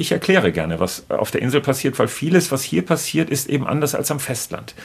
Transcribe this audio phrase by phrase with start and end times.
[0.00, 3.66] Ich erkläre gerne, was auf der Insel passiert, weil vieles, was hier passiert, ist eben
[3.66, 4.76] anders als am Festland.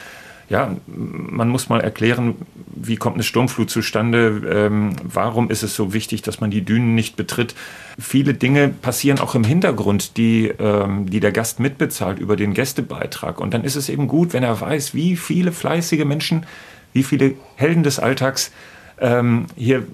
[0.48, 2.34] Ja, man muss mal erklären,
[2.74, 6.96] wie kommt eine Sturmflut zustande, ähm, warum ist es so wichtig, dass man die Dünen
[6.96, 7.54] nicht betritt.
[7.96, 13.40] Viele Dinge passieren auch im Hintergrund, die, ähm, die der Gast mitbezahlt über den Gästebeitrag.
[13.40, 16.44] Und dann ist es eben gut, wenn er weiß, wie viele fleißige Menschen,
[16.92, 18.50] wie viele Helden des Alltags
[18.98, 19.86] ähm, hier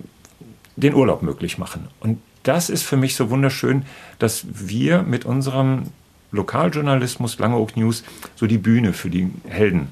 [0.76, 1.88] den Urlaub möglich machen.
[2.00, 3.84] Und das ist für mich so wunderschön,
[4.18, 5.84] dass wir mit unserem
[6.32, 8.04] Lokaljournalismus Langeoog News
[8.36, 9.88] so die Bühne für die Helden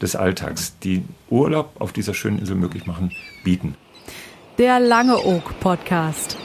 [0.00, 3.12] des Alltags, die Urlaub auf dieser schönen Insel möglich machen,
[3.44, 3.74] bieten.
[4.58, 6.36] Der Langeoog Podcast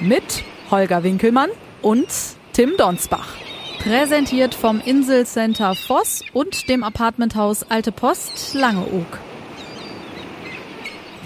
[0.00, 1.50] mit Holger Winkelmann
[1.82, 2.08] und
[2.52, 3.36] Tim Donsbach.
[3.80, 9.18] Präsentiert vom Inselcenter Voss und dem Apartmenthaus Alte Post Langeoog.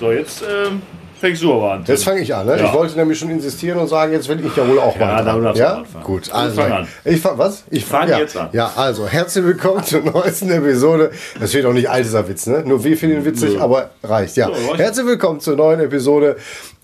[0.01, 0.83] So, jetzt ähm,
[1.25, 1.85] fängst du aber an.
[1.87, 2.45] Jetzt fange ich an.
[2.47, 2.59] Ne?
[2.59, 2.67] Ja.
[2.67, 5.17] Ich wollte nämlich schon insistieren und sagen, jetzt will ich ja wohl auch Ja, mal.
[5.25, 5.43] dann dran.
[5.45, 5.75] darfst du ja?
[5.79, 6.05] anfangen.
[6.05, 6.61] Gut, Ich also.
[6.61, 6.89] fang an.
[7.07, 7.65] Ich fang, was?
[7.71, 8.19] Ich Fang ja.
[8.19, 8.51] jetzt an.
[8.53, 11.13] Ja, also, herzlich willkommen zur neuesten Episode.
[11.41, 12.63] Das wird auch nicht alt, dieser Witz, ne?
[12.67, 13.61] Nur wir finden ihn witzig, Nö.
[13.61, 14.37] aber reicht.
[14.37, 14.49] Ja.
[14.53, 16.37] So, herzlich willkommen zur neuen Episode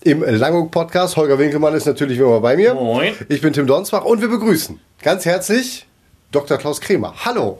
[0.03, 1.17] im Langhoek Podcast.
[1.17, 2.73] Holger Winkelmann ist natürlich wie immer bei mir.
[2.73, 3.13] Moin.
[3.29, 5.85] Ich bin Tim Donsbach und wir begrüßen ganz herzlich
[6.31, 6.57] Dr.
[6.57, 7.13] Klaus Kremer.
[7.25, 7.59] Hallo.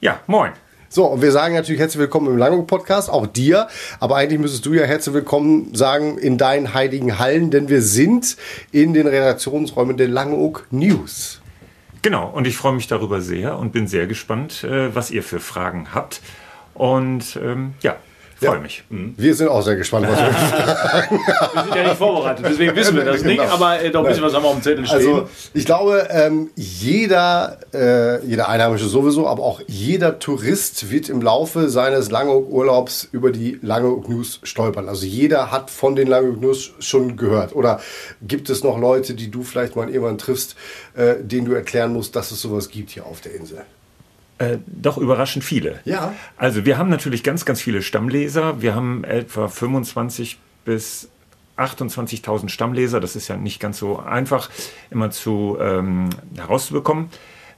[0.00, 0.50] Ja, moin.
[0.94, 3.66] So, und wir sagen natürlich herzlich willkommen im Langung Podcast, auch dir.
[3.98, 8.36] Aber eigentlich müsstest du ja herzlich willkommen sagen in deinen heiligen Hallen, denn wir sind
[8.72, 11.40] in den Redaktionsräumen der Langeoog News.
[12.02, 15.40] Genau, und ich freue mich darüber sehr und bin sehr gespannt, äh, was ihr für
[15.40, 16.20] Fragen habt.
[16.74, 17.96] Und ähm, ja,
[18.48, 18.84] freue mich.
[18.88, 20.26] Wir sind auch sehr gespannt, was wir
[21.54, 23.40] Wir sind ja nicht vorbereitet, deswegen wissen wir das nicht.
[23.40, 23.52] Genau.
[23.52, 24.96] Aber äh, doch ein bisschen was haben wir auf dem Zettel stehen.
[24.96, 31.22] Also ich glaube, ähm, jeder, äh, jeder Einheimische sowieso, aber auch jeder Tourist wird im
[31.22, 34.88] Laufe seines Langeoog-Urlaubs über die Langeoog News stolpern.
[34.88, 37.54] Also jeder hat von den Langeoog News schon gehört.
[37.54, 37.80] Oder
[38.22, 40.56] gibt es noch Leute, die du vielleicht mal irgendwann triffst,
[40.94, 43.64] äh, denen du erklären musst, dass es sowas gibt hier auf der Insel?
[44.42, 45.78] Äh, doch überraschend viele.
[45.84, 46.12] Ja.
[46.36, 48.60] Also wir haben natürlich ganz, ganz viele Stammleser.
[48.60, 51.08] Wir haben etwa 25 bis
[51.56, 52.98] 28.000 Stammleser.
[52.98, 54.50] Das ist ja nicht ganz so einfach
[54.90, 57.08] immer zu ähm, herauszubekommen.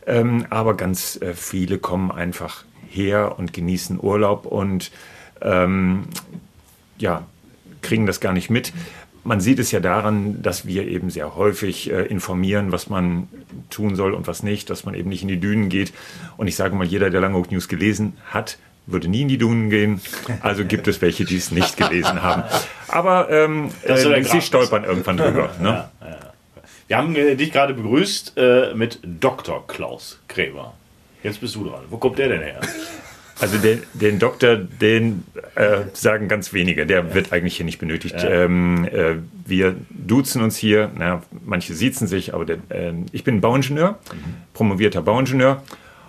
[0.07, 4.91] Ähm, aber ganz äh, viele kommen einfach her und genießen Urlaub und
[5.41, 6.09] ähm,
[6.99, 7.25] ja,
[7.81, 8.75] kriegen das gar nicht mit.
[9.25, 13.29] Man sieht es ja daran, dass wir eben sehr häufig äh, informieren, was man
[13.71, 15.93] tun soll und was nicht, dass man eben nicht in die Dünen geht.
[16.37, 19.71] Und ich sage mal, jeder, der Langhoek News gelesen hat, würde nie in die Dünen
[19.71, 20.01] gehen.
[20.41, 22.43] Also gibt es welche, die es nicht gelesen haben.
[22.89, 25.51] Aber ähm, äh, sie stolpern irgendwann drüber.
[25.61, 25.89] Ne?
[26.87, 29.67] wir haben äh, dich gerade begrüßt äh, mit Dr.
[29.67, 30.75] Klaus Krämer.
[31.23, 31.81] Jetzt bist du dran.
[31.89, 32.61] Wo kommt der denn her?
[33.41, 35.25] Also den, den Doktor, den
[35.57, 36.87] äh, sagen ganz wenige.
[36.87, 38.17] Der wird eigentlich hier nicht benötigt.
[38.19, 40.91] Ähm, äh, wir duzen uns hier.
[40.97, 43.99] Na, manche siezen sich, aber der, äh, ich bin Bauingenieur,
[44.53, 45.63] promovierter Bauingenieur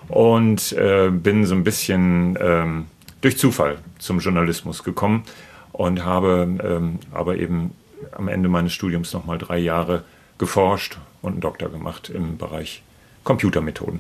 [0.08, 2.86] und äh, bin so ein bisschen ähm,
[3.22, 5.24] durch Zufall zum Journalismus gekommen
[5.72, 7.72] und habe ähm, aber eben
[8.12, 10.04] am Ende meines Studiums noch mal drei Jahre
[10.38, 12.84] geforscht und einen Doktor gemacht im Bereich
[13.26, 14.00] Computermethoden.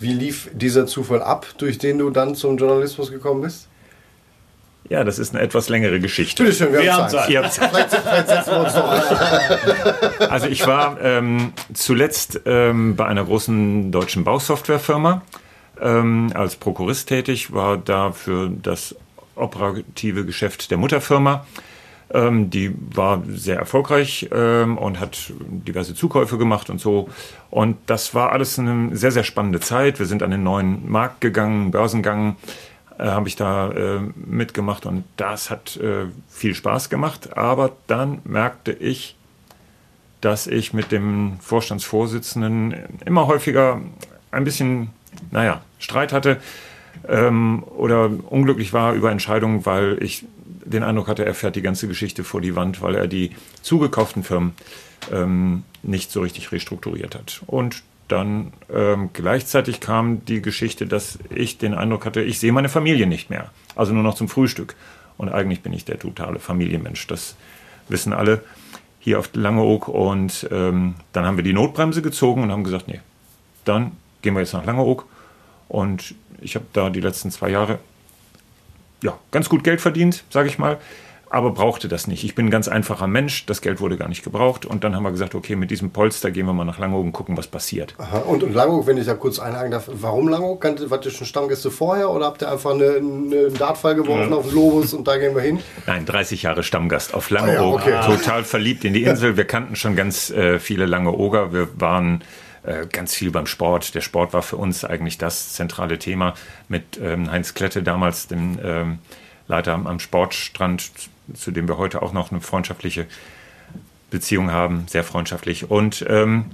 [0.00, 3.68] Wie lief dieser Zufall ab, durch den du dann zum Journalismus gekommen bist?
[4.88, 6.44] Ja, das ist eine etwas längere Geschichte.
[6.44, 7.36] Bitte schön, wir, Wir haben haben Zeit.
[7.36, 7.70] Habt Zeit.
[7.70, 10.30] Vielleicht, vielleicht setzen wir uns noch.
[10.30, 15.22] Also ich war ähm, zuletzt ähm, bei einer großen deutschen Bausoftwarefirma
[15.80, 18.94] ähm, als Prokurist tätig, war da für das
[19.34, 21.46] operative Geschäft der Mutterfirma.
[22.12, 27.08] Ähm, die war sehr erfolgreich ähm, und hat diverse Zukäufe gemacht und so.
[27.50, 29.98] Und das war alles eine sehr, sehr spannende Zeit.
[29.98, 32.36] Wir sind an den neuen Markt gegangen, Börsengang
[32.98, 37.36] äh, habe ich da äh, mitgemacht und das hat äh, viel Spaß gemacht.
[37.36, 39.16] Aber dann merkte ich,
[40.20, 42.74] dass ich mit dem Vorstandsvorsitzenden
[43.04, 43.80] immer häufiger
[44.30, 44.90] ein bisschen,
[45.30, 46.38] naja, Streit hatte
[47.08, 50.24] ähm, oder unglücklich war über Entscheidungen, weil ich
[50.66, 53.30] den Eindruck hatte, er fährt die ganze Geschichte vor die Wand, weil er die
[53.62, 54.54] zugekauften Firmen
[55.12, 57.42] ähm, nicht so richtig restrukturiert hat.
[57.46, 62.68] Und dann ähm, gleichzeitig kam die Geschichte, dass ich den Eindruck hatte, ich sehe meine
[62.68, 63.50] Familie nicht mehr.
[63.74, 64.76] Also nur noch zum Frühstück.
[65.18, 67.06] Und eigentlich bin ich der totale Familienmensch.
[67.06, 67.36] Das
[67.88, 68.44] wissen alle
[69.00, 69.88] hier auf Langeoog.
[69.88, 73.00] Und ähm, dann haben wir die Notbremse gezogen und haben gesagt, nee,
[73.64, 73.92] dann
[74.22, 75.06] gehen wir jetzt nach Langeoog.
[75.68, 77.78] Und ich habe da die letzten zwei Jahre
[79.02, 80.78] ja, ganz gut Geld verdient, sage ich mal,
[81.28, 82.24] aber brauchte das nicht.
[82.24, 84.64] Ich bin ein ganz einfacher Mensch, das Geld wurde gar nicht gebraucht.
[84.64, 87.12] Und dann haben wir gesagt, okay, mit diesem Polster gehen wir mal nach Langeoog und
[87.12, 87.94] gucken, was passiert.
[87.98, 88.18] Aha.
[88.18, 90.64] Und, und Langeoog, wenn ich da kurz einhaken darf, warum Langeoog?
[90.88, 94.44] Wart ihr schon Stammgäste vorher oder habt ihr einfach eine, eine, einen Dartfall geworfen auf
[94.44, 95.58] den Globus und da gehen wir hin?
[95.86, 97.86] Nein, 30 Jahre Stammgast auf Ah Langeoog.
[97.86, 98.16] ja, okay.
[98.16, 99.36] Total verliebt in die Insel.
[99.36, 101.52] Wir kannten schon ganz äh, viele Langeoger.
[101.52, 102.22] Wir waren
[102.66, 103.94] äh, ganz viel beim Sport.
[103.94, 106.34] Der Sport war für uns eigentlich das zentrale Thema
[106.68, 108.98] mit ähm, Heinz Klette damals, dem ähm,
[109.48, 110.90] Leiter am Sportstrand,
[111.34, 113.06] zu dem wir heute auch noch eine freundschaftliche
[114.10, 115.70] Beziehung haben, sehr freundschaftlich.
[115.70, 116.46] Und ähm,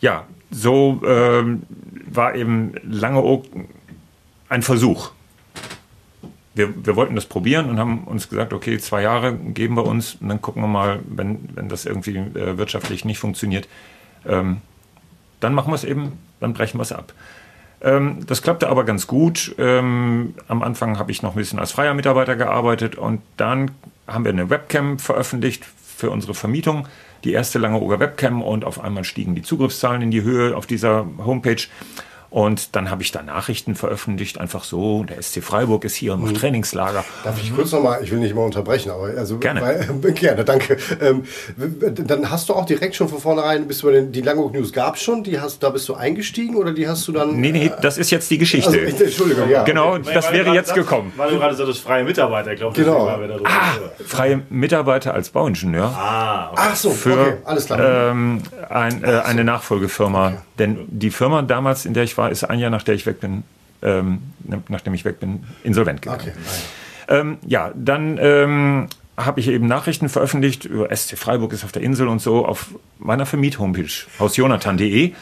[0.00, 1.64] ja, so ähm,
[2.06, 3.46] war eben Langeoog
[4.48, 5.10] ein Versuch.
[6.54, 10.16] Wir, wir, wollten das probieren und haben uns gesagt, okay, zwei Jahre geben wir uns
[10.20, 13.68] und dann gucken wir mal, wenn, wenn das irgendwie äh, wirtschaftlich nicht funktioniert,
[14.26, 14.60] ähm,
[15.40, 17.12] dann machen wir es eben, dann brechen wir es ab.
[17.80, 19.54] Ähm, das klappte aber ganz gut.
[19.58, 23.70] Ähm, am Anfang habe ich noch ein bisschen als freier Mitarbeiter gearbeitet und dann
[24.06, 26.86] haben wir eine Webcam veröffentlicht für unsere Vermietung.
[27.24, 30.66] Die erste lange Oger Webcam und auf einmal stiegen die Zugriffszahlen in die Höhe auf
[30.66, 31.62] dieser Homepage.
[32.30, 36.20] Und dann habe ich da Nachrichten veröffentlicht, einfach so, der SC Freiburg ist hier und
[36.20, 36.38] macht mhm.
[36.38, 37.04] Trainingslager.
[37.24, 40.76] Darf ich kurz nochmal, ich will nicht mal unterbrechen, aber also gerne, weil, gerne danke.
[41.00, 41.24] Ähm,
[41.56, 44.96] dann hast du auch direkt schon von vornherein, bist du den, die Langhoek News gab
[44.96, 47.40] es schon, die hast, da bist du eingestiegen oder die hast du dann...
[47.40, 48.78] Nee, nee, das ist jetzt die Geschichte.
[48.78, 49.64] Also, Entschuldigung, ja.
[49.64, 50.10] Genau, okay.
[50.12, 51.12] das wäre jetzt sagst, gekommen.
[51.16, 53.08] Weil du gerade so das freie Mitarbeiter, ich glaube, genau.
[53.44, 53.72] ah,
[54.04, 55.86] freie Mitarbeiter als Bauingenieur.
[55.86, 56.62] Ah, okay.
[56.62, 58.10] Ach so, für, okay, alles klar.
[58.10, 60.26] Ähm, ein, äh, eine Nachfolgefirma.
[60.28, 60.36] Okay.
[60.58, 63.20] Denn die Firma damals, in der ich war, ist ein Jahr nach der ich weg
[63.20, 63.44] bin,
[63.82, 64.20] ähm,
[64.68, 66.20] nachdem ich weg bin, insolvent gegangen.
[66.20, 66.32] Okay.
[67.08, 71.82] Ähm, ja, dann ähm, habe ich eben Nachrichten veröffentlicht über SC Freiburg ist auf der
[71.82, 75.12] Insel und so auf meiner Vermiet-Homepage hausjonathan.de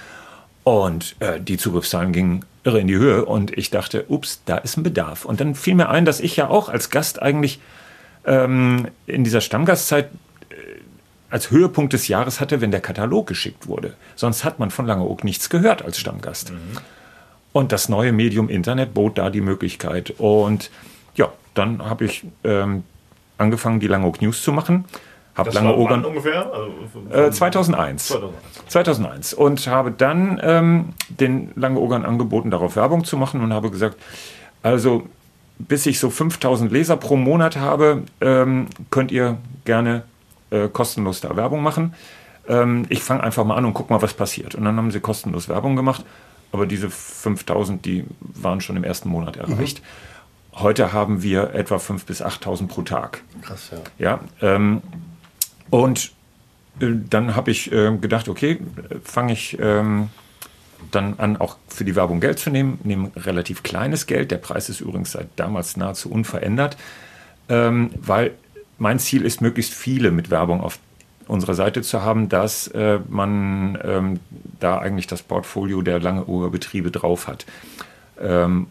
[0.64, 4.76] und äh, die Zugriffszahlen gingen irre in die Höhe und ich dachte, ups, da ist
[4.76, 5.24] ein Bedarf.
[5.24, 7.60] Und dann fiel mir ein, dass ich ja auch als Gast eigentlich
[8.26, 10.10] ähm, in dieser Stammgastzeit
[11.30, 13.94] als Höhepunkt des Jahres hatte, wenn der Katalog geschickt wurde.
[14.14, 16.52] Sonst hat man von Langeoog nichts gehört als Stammgast.
[16.52, 16.78] Mhm.
[17.52, 20.14] Und das neue Medium Internet bot da die Möglichkeit.
[20.18, 20.70] Und
[21.14, 22.84] ja, dann habe ich ähm,
[23.38, 24.84] angefangen, die Langeoog News zu machen.
[25.34, 26.50] Hab das lange war Ogern, ungefähr?
[26.52, 28.06] Also äh, 2001.
[28.06, 28.34] 2001.
[28.68, 29.34] 2001.
[29.34, 33.96] Und habe dann ähm, den Langeogern angeboten, darauf Werbung zu machen und habe gesagt,
[34.62, 35.06] also
[35.58, 40.02] bis ich so 5000 Leser pro Monat habe, ähm, könnt ihr gerne
[40.64, 41.94] äh, kostenlos da Werbung machen.
[42.48, 44.54] Ähm, ich fange einfach mal an und guck mal, was passiert.
[44.54, 46.04] Und dann haben sie kostenlos Werbung gemacht
[46.52, 49.80] aber diese 5000, die waren schon im ersten Monat erreicht.
[49.80, 50.58] Mhm.
[50.58, 53.22] Heute haben wir etwa 5.000 bis 8.000 pro Tag.
[53.42, 54.20] Krass, ja.
[54.40, 54.82] ja ähm,
[55.68, 56.12] und
[56.80, 58.60] äh, dann habe ich äh, gedacht, okay,
[59.04, 60.08] fange ich ähm,
[60.90, 62.78] dann an, auch für die Werbung Geld zu nehmen.
[62.84, 64.30] Nehme relativ kleines Geld.
[64.30, 66.78] Der Preis ist übrigens seit damals nahezu unverändert,
[67.50, 68.32] ähm, weil
[68.78, 70.78] mein Ziel ist, möglichst viele mit Werbung auf
[71.26, 74.20] unserer Seite zu haben, dass äh, man ähm,
[74.60, 77.46] da eigentlich das Portfolio der lange Betriebe drauf hat.
[78.20, 78.68] Ähm,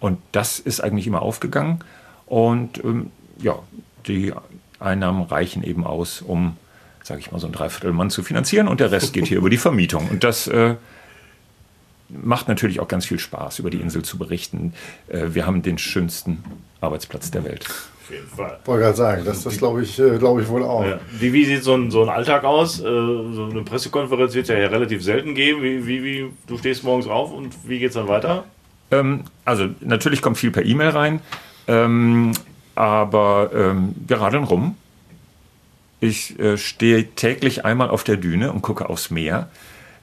[0.00, 1.80] und das ist eigentlich immer aufgegangen.
[2.26, 3.58] Und ähm, ja,
[4.06, 4.32] die
[4.80, 6.56] Einnahmen reichen eben aus, um,
[7.02, 9.56] sage ich mal, so ein Dreiviertelmann zu finanzieren und der Rest geht hier über die
[9.56, 10.08] Vermietung.
[10.08, 10.74] Und das äh,
[12.08, 14.74] macht natürlich auch ganz viel Spaß, über die Insel zu berichten.
[15.08, 16.42] Äh, wir haben den schönsten
[16.80, 17.68] Arbeitsplatz der Welt.
[18.06, 18.60] Auf jeden Fall.
[18.64, 20.84] Wollte gerade sagen, das, das glaube ich, äh, glaub ich wohl auch.
[20.84, 21.00] Ja.
[21.18, 22.78] Wie, wie sieht so ein, so ein Alltag aus?
[22.78, 25.60] Äh, so eine Pressekonferenz wird es ja relativ selten geben.
[25.60, 28.44] Wie, wie, wie, du stehst morgens auf und wie geht es dann weiter?
[28.92, 31.20] Ähm, also natürlich kommt viel per E-Mail rein,
[31.66, 32.30] ähm,
[32.76, 34.76] aber ähm, wir radeln rum.
[35.98, 39.48] Ich äh, stehe täglich einmal auf der Düne und gucke aufs Meer.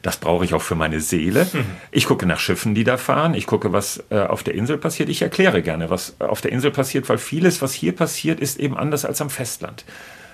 [0.03, 1.47] Das brauche ich auch für meine Seele.
[1.51, 1.65] Mhm.
[1.91, 3.33] Ich gucke nach Schiffen, die da fahren.
[3.33, 5.07] Ich gucke, was äh, auf der Insel passiert.
[5.07, 8.77] Ich erkläre gerne, was auf der Insel passiert, weil vieles, was hier passiert, ist eben
[8.77, 9.85] anders als am Festland.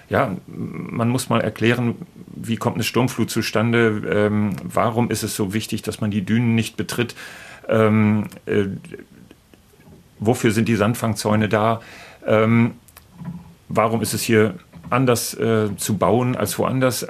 [0.09, 1.95] Ja, man muss mal erklären,
[2.35, 4.01] wie kommt eine Sturmflut zustande?
[4.11, 7.13] Ähm, warum ist es so wichtig, dass man die Dünen nicht betritt?
[7.67, 8.65] Ähm, äh,
[10.17, 11.81] wofür sind die Sandfangzäune da?
[12.25, 12.71] Ähm,
[13.67, 14.55] warum ist es hier
[14.89, 17.05] anders äh, zu bauen als woanders?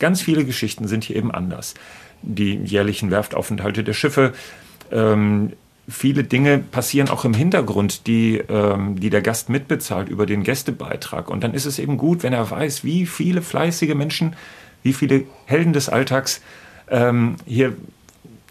[0.00, 1.74] Ganz viele Geschichten sind hier eben anders.
[2.22, 4.32] Die jährlichen Werftaufenthalte der Schiffe,
[4.90, 5.52] ähm,
[5.88, 11.30] viele Dinge passieren auch im Hintergrund, die, ähm, die der Gast mitbezahlt über den Gästebeitrag.
[11.30, 14.34] Und dann ist es eben gut, wenn er weiß, wie viele fleißige Menschen,
[14.82, 16.40] wie viele Helden des Alltags
[16.88, 17.76] ähm, hier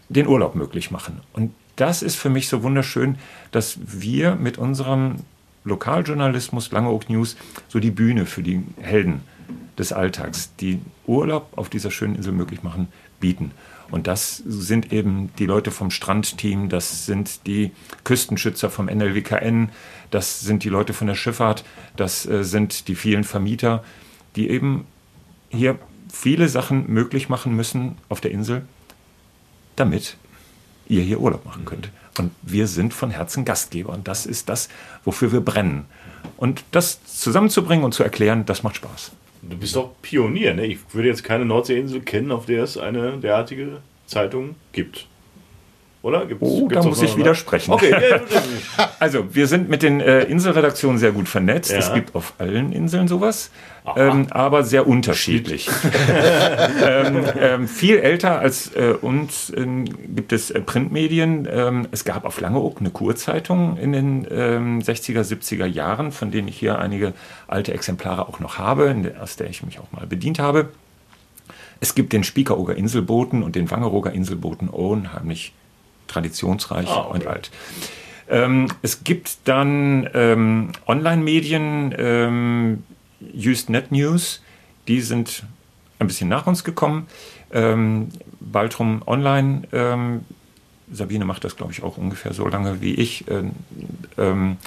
[0.10, 1.20] den Urlaub möglich machen.
[1.34, 3.18] Und das ist für mich so wunderschön,
[3.52, 5.18] dass wir mit unserem
[5.64, 7.38] Lokaljournalismus Langeoog News
[7.68, 9.22] so die Bühne für die Helden
[9.80, 13.52] des Alltags, die Urlaub auf dieser schönen Insel möglich machen, bieten.
[13.90, 17.72] Und das sind eben die Leute vom Strandteam, das sind die
[18.04, 19.70] Küstenschützer vom NLWKN,
[20.12, 21.64] das sind die Leute von der Schifffahrt,
[21.96, 23.84] das äh, sind die vielen Vermieter,
[24.36, 24.86] die eben
[25.50, 25.80] hier
[26.12, 28.64] viele Sachen möglich machen müssen auf der Insel,
[29.76, 30.18] damit
[30.88, 31.90] ihr hier Urlaub machen könnt.
[32.18, 34.70] Und wir sind von Herzen Gastgeber und das ist das,
[35.06, 35.86] wofür wir brennen.
[36.38, 39.12] Und das zusammenzubringen und zu erklären, das macht Spaß.
[39.42, 40.66] Du bist doch Pionier, ne?
[40.66, 45.08] Ich würde jetzt keine Nordseeinsel kennen, auf der es eine derartige Zeitung gibt.
[46.02, 46.26] Oder?
[46.26, 47.74] Gibt's, oh, gibt's da muss ich widersprechen.
[47.74, 47.94] Okay,
[49.00, 51.72] also wir sind mit den äh, Inselredaktionen sehr gut vernetzt.
[51.72, 51.78] Ja.
[51.78, 53.52] Es gibt auf allen Inseln sowas,
[53.98, 55.70] ähm, aber sehr unterschiedlich.
[56.84, 59.66] ähm, ähm, viel älter als äh, uns äh,
[60.16, 61.46] gibt es äh, Printmedien.
[61.52, 66.48] Ähm, es gab auf Langeoog eine Kurzeitung in den 60er, ähm, 70er Jahren, von denen
[66.48, 67.14] ich hier einige
[67.48, 70.70] alte Exemplare auch noch habe, aus der ich mich auch mal bedient habe.
[71.82, 75.54] Es gibt den Spiekeroger Inselboten und den Wangerooger Inselboten unheimlich
[76.10, 77.14] traditionsreich ah, okay.
[77.14, 77.52] und alt.
[78.30, 82.84] Ähm, es gibt dann ähm, Online-Medien, ähm,
[83.34, 84.42] Usenet News,
[84.88, 85.44] die sind
[85.98, 87.08] ein bisschen nach uns gekommen.
[87.52, 90.26] Ähm, Baltrum Online, ähm,
[90.92, 93.28] Sabine macht das, glaube ich, auch ungefähr so lange wie ich.
[93.28, 93.44] Äh,
[94.18, 94.58] ähm,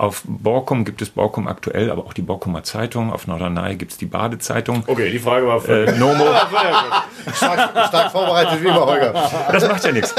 [0.00, 3.12] auf Borkum gibt es Borkum aktuell, aber auch die Borkumer Zeitung.
[3.12, 4.82] Auf Norderney gibt es die Badezeitung.
[4.86, 6.24] Okay, die Frage war für äh, Nomo.
[7.34, 9.12] stark, stark, vorbereitet wie immer, Holger.
[9.52, 10.14] Das macht ja nichts.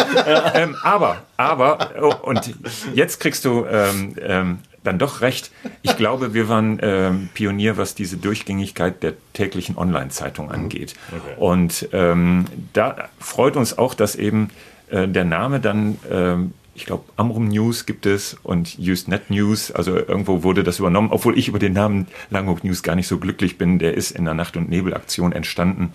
[0.53, 2.53] Ähm, aber, aber, oh, und
[2.93, 5.50] jetzt kriegst du ähm, ähm, dann doch recht.
[5.81, 10.93] Ich glaube, wir waren ähm, Pionier, was diese Durchgängigkeit der täglichen Online-Zeitung angeht.
[11.09, 11.33] Okay.
[11.38, 14.51] Und ähm, da freut uns auch, dass eben
[14.91, 19.71] äh, der Name dann ähm, ich glaube, Amrum News gibt es und Usenet News.
[19.71, 23.19] Also irgendwo wurde das übernommen, obwohl ich über den Namen Langhoek News gar nicht so
[23.19, 23.77] glücklich bin.
[23.77, 25.93] Der ist in der Nacht- und Nebelaktion entstanden.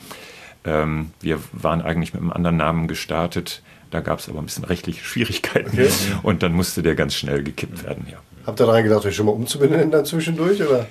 [0.65, 3.63] Ähm, wir waren eigentlich mit einem anderen Namen gestartet.
[3.91, 5.89] Da gab es aber ein bisschen rechtliche Schwierigkeiten okay.
[6.23, 8.07] und dann musste der ganz schnell gekippt werden.
[8.09, 8.19] Ja.
[8.47, 10.63] Habt ihr daran gedacht, euch schon mal umzubenennen dann zwischendurch?
[10.63, 10.87] Oder?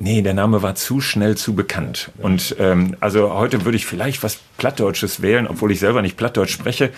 [0.00, 2.10] Nee, der Name war zu schnell zu bekannt.
[2.18, 6.52] Und ähm, also heute würde ich vielleicht was Plattdeutsches wählen, obwohl ich selber nicht Plattdeutsch
[6.52, 6.90] spreche.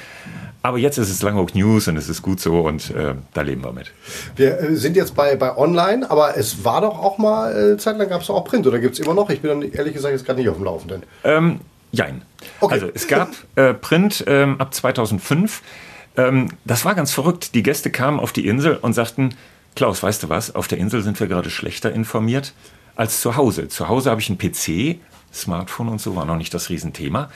[0.63, 3.65] Aber jetzt ist es Langhoek News und es ist gut so und äh, da leben
[3.65, 3.91] wir mit.
[4.37, 8.11] Wir äh, sind jetzt bei, bei Online, aber es war doch auch mal, äh, zeitlang
[8.11, 9.31] gab es auch Print oder gibt es immer noch?
[9.31, 11.03] Ich bin dann ehrlich gesagt jetzt gerade nicht auf dem Laufenden.
[11.25, 11.61] Ähm,
[11.93, 12.21] jein.
[12.61, 12.75] Okay.
[12.75, 15.63] Also es gab äh, Print ähm, ab 2005.
[16.19, 17.55] Ähm, das war ganz verrückt.
[17.55, 19.35] Die Gäste kamen auf die Insel und sagten,
[19.77, 22.53] Klaus, weißt du was, auf der Insel sind wir gerade schlechter informiert
[22.97, 23.69] als zu Hause.
[23.69, 25.01] Zu Hause habe ich einen PC,
[25.33, 27.31] Smartphone und so war noch nicht das Riesenthema.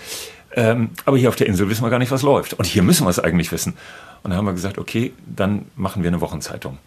[0.57, 2.55] Ähm, aber hier auf der Insel wissen wir gar nicht, was läuft.
[2.55, 3.75] Und hier müssen wir es eigentlich wissen.
[4.23, 6.79] Und dann haben wir gesagt, okay, dann machen wir eine Wochenzeitung.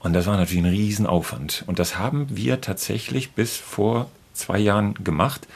[0.00, 1.64] Und das war natürlich ein Riesenaufwand.
[1.66, 5.48] Und das haben wir tatsächlich bis vor zwei Jahren gemacht.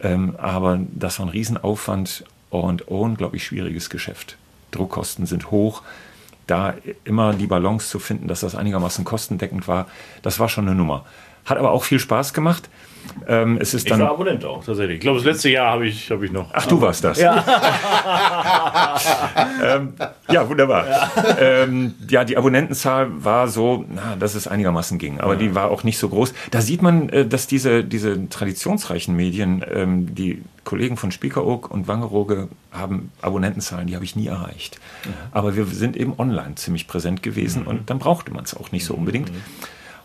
[0.00, 4.36] Ähm, aber das war ein Riesenaufwand und unglaublich schwieriges Geschäft.
[4.70, 5.82] Druckkosten sind hoch.
[6.46, 9.86] Da immer die Balance zu finden, dass das einigermaßen kostendeckend war,
[10.22, 11.04] das war schon eine Nummer.
[11.44, 12.68] Hat aber auch viel Spaß gemacht.
[13.26, 14.96] Ähm, es ist ich dann, war Abonnent auch, tatsächlich.
[14.96, 16.50] Ich glaube, das letzte Jahr habe ich, hab ich noch.
[16.52, 17.18] Ach, du warst das.
[17.20, 17.44] Ja,
[19.64, 19.94] ähm,
[20.30, 20.86] ja wunderbar.
[20.88, 21.10] Ja.
[21.38, 22.24] Ähm, ja.
[22.24, 25.38] die Abonnentenzahl war so, na, dass es einigermaßen ging, aber ja.
[25.38, 26.34] die war auch nicht so groß.
[26.50, 31.88] Da sieht man, äh, dass diese, diese traditionsreichen Medien, ähm, die Kollegen von Spiekeroog und
[31.88, 34.78] Wangerooge haben Abonnentenzahlen, die habe ich nie erreicht.
[35.04, 35.12] Mhm.
[35.32, 37.68] Aber wir sind eben online ziemlich präsent gewesen mhm.
[37.68, 39.32] und dann brauchte man es auch nicht so unbedingt.
[39.32, 39.42] Mhm.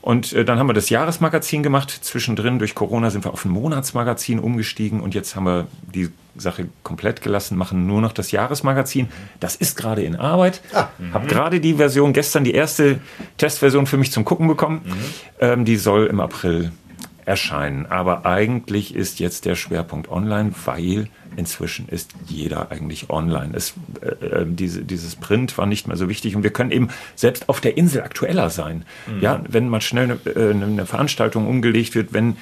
[0.05, 1.89] Und äh, dann haben wir das Jahresmagazin gemacht.
[1.89, 6.67] Zwischendrin durch Corona sind wir auf ein Monatsmagazin umgestiegen und jetzt haben wir die Sache
[6.83, 9.09] komplett gelassen, machen nur noch das Jahresmagazin.
[9.39, 10.62] Das ist gerade in Arbeit.
[10.74, 13.00] Ah, Habe gerade die Version, gestern die erste
[13.38, 14.81] Testversion für mich zum Gucken bekommen.
[14.85, 14.93] Mhm.
[15.39, 16.71] Ähm, die soll im April
[17.25, 17.88] erscheinen.
[17.88, 23.55] Aber eigentlich ist jetzt der Schwerpunkt online, weil inzwischen ist jeder eigentlich online.
[23.55, 26.89] Es, äh, äh, diese, dieses Print war nicht mehr so wichtig und wir können eben
[27.15, 28.86] selbst auf der Insel aktueller sein.
[29.08, 29.22] Mhm.
[29.22, 32.38] Ja, wenn mal schnell eine, äh, eine, Veranstaltung umgelegt wird, wenn,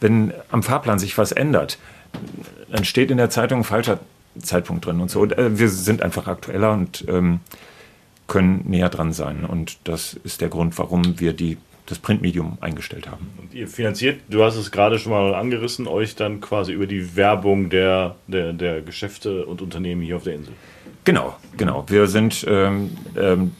[0.00, 1.78] wenn am Fahrplan sich was ändert,
[2.70, 3.98] dann steht in der Zeitung ein falscher
[4.40, 5.24] Zeitpunkt drin und so.
[5.24, 7.40] Äh, wir sind einfach aktueller und ähm,
[8.28, 9.44] können näher dran sein.
[9.44, 13.28] Und das ist der Grund, warum wir die das Printmedium eingestellt haben.
[13.40, 17.16] Und ihr finanziert, du hast es gerade schon mal angerissen, euch dann quasi über die
[17.16, 20.52] Werbung der, der, der Geschäfte und Unternehmen hier auf der Insel.
[21.04, 21.84] Genau, genau.
[21.88, 23.52] Wir sind ähm, ähm,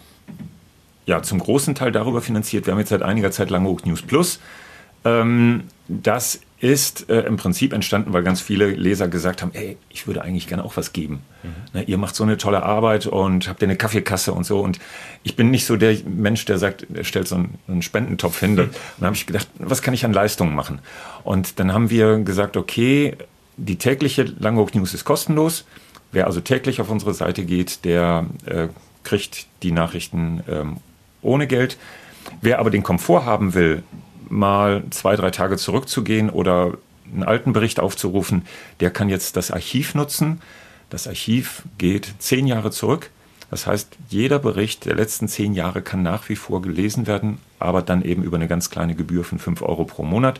[1.06, 2.66] ja zum großen Teil darüber finanziert.
[2.66, 4.40] Wir haben jetzt seit einiger Zeit lange Hoch News Plus.
[5.04, 10.08] Ähm, das ist äh, im Prinzip entstanden, weil ganz viele Leser gesagt haben, ey, ich
[10.08, 11.22] würde eigentlich gerne auch was geben.
[11.42, 11.48] Mhm.
[11.72, 14.60] Ne, ihr macht so eine tolle Arbeit und habt ihr eine Kaffeekasse und so.
[14.60, 14.80] Und
[15.22, 18.54] ich bin nicht so der Mensch, der sagt, er stellt so einen, einen Spendentopf hin.
[18.54, 18.60] Mhm.
[18.60, 20.80] Und dann habe ich gedacht, was kann ich an Leistungen machen?
[21.22, 23.14] Und dann haben wir gesagt, okay,
[23.56, 25.64] die tägliche Langhoek News ist kostenlos.
[26.10, 28.68] Wer also täglich auf unsere Seite geht, der äh,
[29.04, 30.76] kriegt die Nachrichten ähm,
[31.22, 31.78] ohne Geld.
[32.40, 33.82] Wer aber den Komfort haben will,
[34.28, 36.74] mal zwei, drei Tage zurückzugehen oder
[37.12, 38.42] einen alten Bericht aufzurufen,
[38.80, 40.40] der kann jetzt das Archiv nutzen.
[40.90, 43.10] Das Archiv geht zehn Jahre zurück.
[43.50, 47.80] Das heißt, jeder Bericht der letzten zehn Jahre kann nach wie vor gelesen werden, aber
[47.80, 50.38] dann eben über eine ganz kleine Gebühr von fünf Euro pro Monat.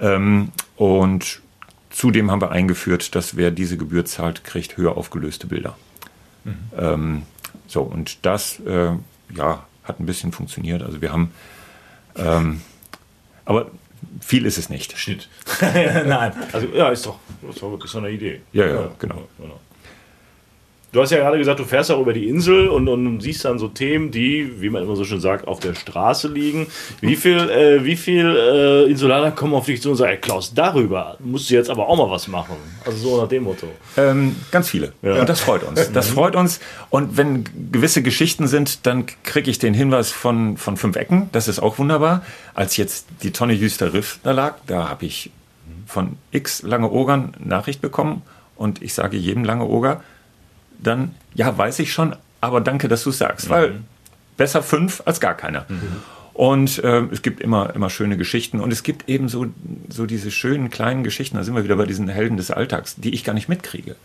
[0.00, 1.42] Ähm, und
[1.90, 5.76] zudem haben wir eingeführt, dass wer diese Gebühr zahlt, kriegt höher aufgelöste Bilder.
[6.44, 6.56] Mhm.
[6.78, 7.22] Ähm,
[7.66, 8.92] so, und das äh,
[9.34, 10.82] ja, hat ein bisschen funktioniert.
[10.82, 11.32] Also wir haben,
[12.16, 12.62] ähm,
[13.44, 13.70] aber
[14.20, 14.96] viel ist es nicht.
[14.98, 15.28] Schnitt.
[15.60, 17.18] Nein, also ja, ist doch,
[17.48, 18.40] ist doch, doch eine Idee.
[18.52, 19.28] Ja, ja, ja genau.
[19.38, 19.60] genau.
[20.92, 23.58] Du hast ja gerade gesagt, du fährst auch über die Insel und, und siehst dann
[23.58, 26.66] so Themen, die, wie man immer so schön sagt, auf der Straße liegen.
[27.00, 30.52] Wie viel, äh, wie viel äh, Insulaner kommen auf dich zu und sagen, ey, Klaus,
[30.52, 32.56] darüber musst du jetzt aber auch mal was machen?
[32.84, 33.68] Also so nach dem Motto.
[33.96, 34.92] Ähm, ganz viele.
[35.00, 35.20] Ja.
[35.20, 35.90] Und das freut uns.
[35.92, 36.14] Das mhm.
[36.14, 36.60] freut uns.
[36.90, 41.30] Und wenn gewisse Geschichten sind, dann kriege ich den Hinweis von, von fünf Ecken.
[41.32, 42.22] Das ist auch wunderbar.
[42.52, 45.30] Als jetzt die Tonne Jüster Riff da lag, da habe ich
[45.86, 48.20] von x lange Ogern Nachricht bekommen.
[48.56, 50.02] Und ich sage jedem lange Oger,
[50.82, 53.52] dann, ja, weiß ich schon, aber danke, dass du es sagst, mhm.
[53.52, 53.80] weil
[54.36, 55.64] besser fünf als gar keiner.
[55.68, 56.02] Mhm.
[56.34, 59.46] Und äh, es gibt immer, immer schöne Geschichten und es gibt eben so,
[59.88, 63.12] so diese schönen kleinen Geschichten, da sind wir wieder bei diesen Helden des Alltags, die
[63.12, 63.96] ich gar nicht mitkriege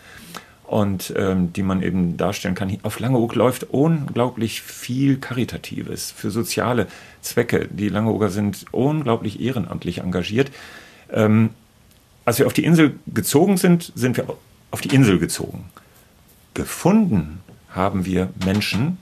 [0.66, 2.78] und ähm, die man eben darstellen kann.
[2.84, 6.88] Auf Langeoog läuft unglaublich viel Karitatives für soziale
[7.22, 7.70] Zwecke.
[7.72, 10.52] Die Langeoger sind unglaublich ehrenamtlich engagiert.
[11.12, 11.52] Ähm,
[12.26, 14.26] als wir auf die Insel gezogen sind, sind wir
[14.72, 15.70] auf die Insel gezogen
[16.58, 18.98] gefunden haben wir Menschen,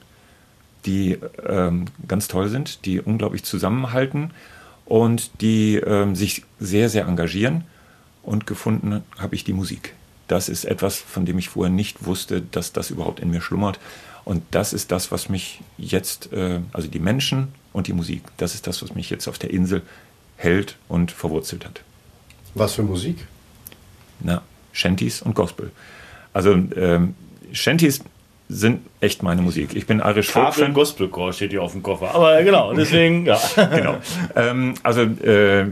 [0.86, 4.32] die ähm, ganz toll sind, die unglaublich zusammenhalten
[4.84, 7.64] und die ähm, sich sehr, sehr engagieren.
[8.24, 9.94] Und gefunden habe ich die Musik.
[10.28, 13.80] Das ist etwas, von dem ich vorher nicht wusste, dass das überhaupt in mir schlummert.
[14.26, 18.54] Und das ist das, was mich jetzt, äh, also die Menschen und die Musik, das
[18.54, 19.82] ist das, was mich jetzt auf der Insel
[20.36, 21.82] hält und verwurzelt hat.
[22.54, 23.26] Was für Musik?
[24.20, 24.42] Na,
[24.74, 25.72] Shanties und Gospel.
[26.34, 27.16] Also ähm,
[27.56, 28.02] Shanties
[28.48, 29.76] sind echt meine Musik.
[29.76, 30.74] Ich bin Irish Folk Fan.
[30.74, 32.14] Gospelcore steht hier auf dem Koffer.
[32.14, 33.40] Aber genau, deswegen, ja.
[33.56, 33.98] genau.
[34.36, 35.66] Ähm, also äh,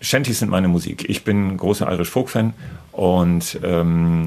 [0.00, 1.08] Shanties sind meine Musik.
[1.08, 2.54] Ich bin großer Irish Folk Fan
[2.92, 4.26] und ähm,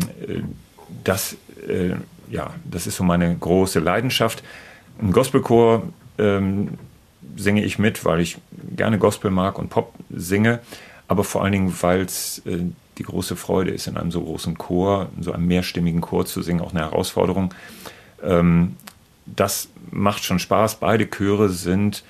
[1.04, 1.36] das,
[1.68, 1.96] äh,
[2.30, 4.44] ja, das ist so meine große Leidenschaft.
[5.02, 5.84] Im Gospelchor
[6.20, 6.78] ähm,
[7.36, 8.38] singe ich mit, weil ich
[8.76, 10.60] gerne Gospel mag und Pop singe,
[11.08, 12.60] aber vor allen Dingen, weil es äh,
[12.98, 16.42] die große Freude ist, in einem so großen Chor, in so einem mehrstimmigen Chor zu
[16.42, 17.54] singen, auch eine Herausforderung.
[18.24, 18.76] Ähm,
[19.26, 20.76] das macht schon Spaß.
[20.76, 22.04] Beide Chöre sind,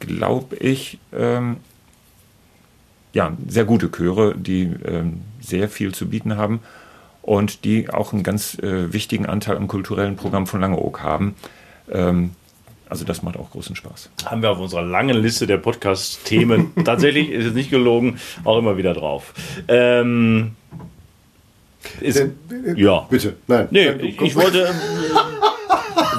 [0.00, 1.58] glaube ich, ähm,
[3.12, 6.60] ja, sehr gute Chöre, die ähm, sehr viel zu bieten haben
[7.22, 11.36] und die auch einen ganz äh, wichtigen Anteil am kulturellen Programm von Langeoog haben.
[11.90, 12.32] Ähm,
[12.94, 14.08] also das macht auch großen Spaß.
[14.24, 18.76] Haben wir auf unserer langen Liste der Podcast-Themen tatsächlich, ist es nicht gelogen, auch immer
[18.76, 19.34] wieder drauf.
[19.66, 20.52] Ähm,
[22.00, 22.30] ist, äh,
[22.76, 23.04] ja.
[23.10, 23.66] Bitte, nein.
[23.72, 24.72] Nee, ich, ich wollte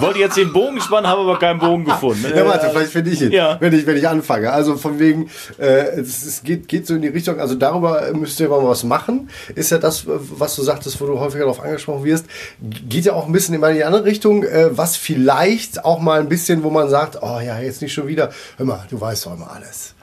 [0.01, 2.25] wollte jetzt den Bogen spannen, habe aber keinen Bogen gefunden.
[2.35, 3.57] Ja, warte, vielleicht finde ich ihn, ja.
[3.59, 4.51] wenn, ich, wenn ich anfange.
[4.51, 8.39] Also von wegen, äh, es, es, geht, geht so in die Richtung, also darüber müsst
[8.39, 9.29] ihr mal was machen.
[9.55, 12.25] Ist ja das, was du sagtest, wo du häufiger darauf angesprochen wirst,
[12.61, 16.29] geht ja auch ein bisschen in die andere Richtung, äh, was vielleicht auch mal ein
[16.29, 19.33] bisschen, wo man sagt, oh ja, jetzt nicht schon wieder, hör mal, du weißt doch
[19.33, 19.94] immer alles.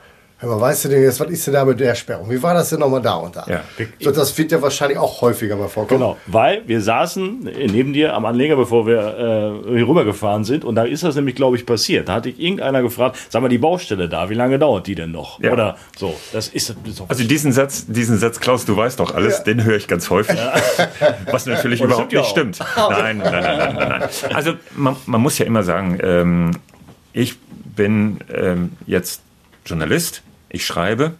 [0.43, 2.29] Hör mal, weißt du denn jetzt, was ist denn da mit der Sperrung?
[2.29, 3.47] Wie war das denn nochmal da und da?
[3.49, 3.61] Ja.
[4.01, 6.01] So, das wird ja wahrscheinlich auch häufiger mal vorkommen.
[6.01, 10.75] Genau, weil wir saßen neben dir am Anleger, bevor wir äh, hier rübergefahren sind und
[10.75, 12.09] da ist das nämlich, glaube ich, passiert.
[12.09, 15.13] Da hatte ich irgendeiner gefragt, sag mal, die Baustelle da, wie lange dauert die denn
[15.13, 15.39] noch?
[15.39, 15.53] Ja.
[15.53, 19.39] Oder so, das ist, ist Also diesen Satz, diesen Satz, Klaus, du weißt doch alles,
[19.39, 19.45] ja.
[19.45, 20.37] den höre ich ganz häufig.
[20.37, 20.55] Ja.
[21.31, 22.59] Was natürlich überhaupt nicht stimmt.
[22.77, 24.35] Nein, nein, nein, nein, nein, nein.
[24.35, 26.51] Also man, man muss ja immer sagen, ähm,
[27.13, 27.39] ich
[27.77, 29.23] bin ähm, jetzt
[29.65, 31.15] Journalist, ich schreibe,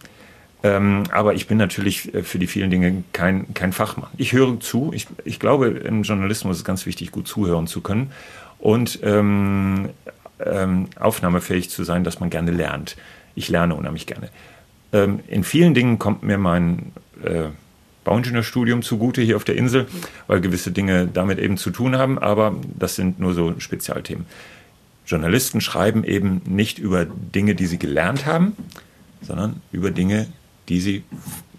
[0.63, 4.09] ähm, aber ich bin natürlich äh, für die vielen Dinge kein, kein Fachmann.
[4.17, 4.91] Ich höre zu.
[4.93, 8.11] Ich, ich glaube, im Journalismus ist es ganz wichtig, gut zuhören zu können
[8.59, 9.89] und ähm,
[10.39, 12.95] ähm, aufnahmefähig zu sein, dass man gerne lernt.
[13.35, 14.29] Ich lerne unheimlich gerne.
[14.93, 16.93] Ähm, in vielen Dingen kommt mir mein
[17.23, 17.49] äh,
[18.05, 19.87] Bauingenieurstudium zugute hier auf der Insel,
[20.27, 24.25] weil gewisse Dinge damit eben zu tun haben, aber das sind nur so Spezialthemen.
[25.05, 28.55] Journalisten schreiben eben nicht über Dinge, die sie gelernt haben,
[29.23, 30.27] sondern über Dinge,
[30.69, 31.03] die sie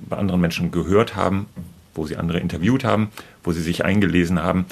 [0.08, 1.46] bei anderen Menschen gehört haben,
[1.94, 3.10] wo sie andere interviewt haben,
[3.42, 4.66] wo sie sich eingelesen haben.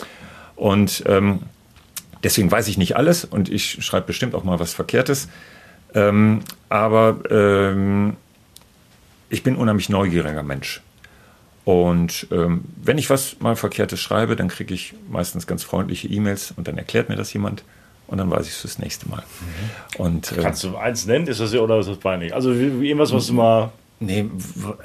[0.57, 1.41] Und ähm,
[2.23, 5.29] deswegen weiß ich nicht alles und ich schreibe bestimmt auch mal was Verkehrtes.
[5.95, 8.17] Ähm, aber ähm,
[9.29, 10.83] ich bin unheimlich neugieriger Mensch.
[11.65, 16.53] Und ähm, wenn ich was mal Verkehrtes schreibe, dann kriege ich meistens ganz freundliche E-Mails
[16.57, 17.63] und dann erklärt mir das jemand
[18.13, 19.23] und dann weiß ich es fürs nächste Mal.
[19.97, 20.05] Mhm.
[20.05, 22.35] Und, äh, Kannst du eins nennen, ist das ja oder ist das peinlich?
[22.35, 23.73] Also irgendwas, was du mal.
[24.01, 24.27] Nee,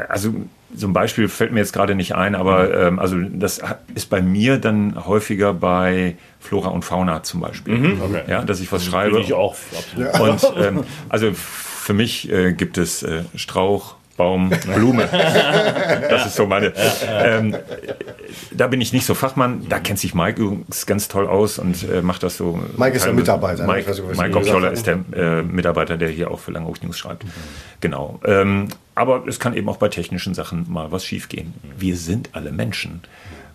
[0.08, 0.34] also
[0.74, 2.88] so ein Beispiel fällt mir jetzt gerade nicht ein, aber mhm.
[2.88, 3.62] ähm, also das
[3.96, 7.78] ist bei mir dann häufiger bei Flora und Fauna zum Beispiel.
[7.78, 8.02] Mhm.
[8.02, 8.22] Okay.
[8.30, 9.16] Ja, dass ich was schreibe.
[9.16, 9.56] Bin ich auch.
[9.78, 10.48] Absolut.
[10.48, 15.08] Und ähm, also für mich äh, gibt es äh, Strauch, Baum, Blume.
[16.10, 16.74] das ist so meine.
[17.08, 17.56] Ähm,
[18.52, 19.68] da bin ich nicht so Fachmann.
[19.70, 22.60] Da kennt sich Mike übrigens ganz toll aus und äh, macht das so.
[22.78, 23.66] Mike ist der Mitarbeiter.
[23.68, 27.24] Mike, Mike Obscholler ist der äh, Mitarbeiter, der hier auch für Langeoog News schreibt.
[27.24, 27.30] Mhm.
[27.80, 28.20] Genau.
[28.26, 31.54] Ähm, aber es kann eben auch bei technischen Sachen mal was schiefgehen.
[31.78, 33.02] Wir sind alle Menschen.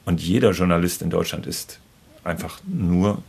[0.05, 1.81] Und jeder Journalist in Deutschland ist
[2.25, 3.23] einfach nur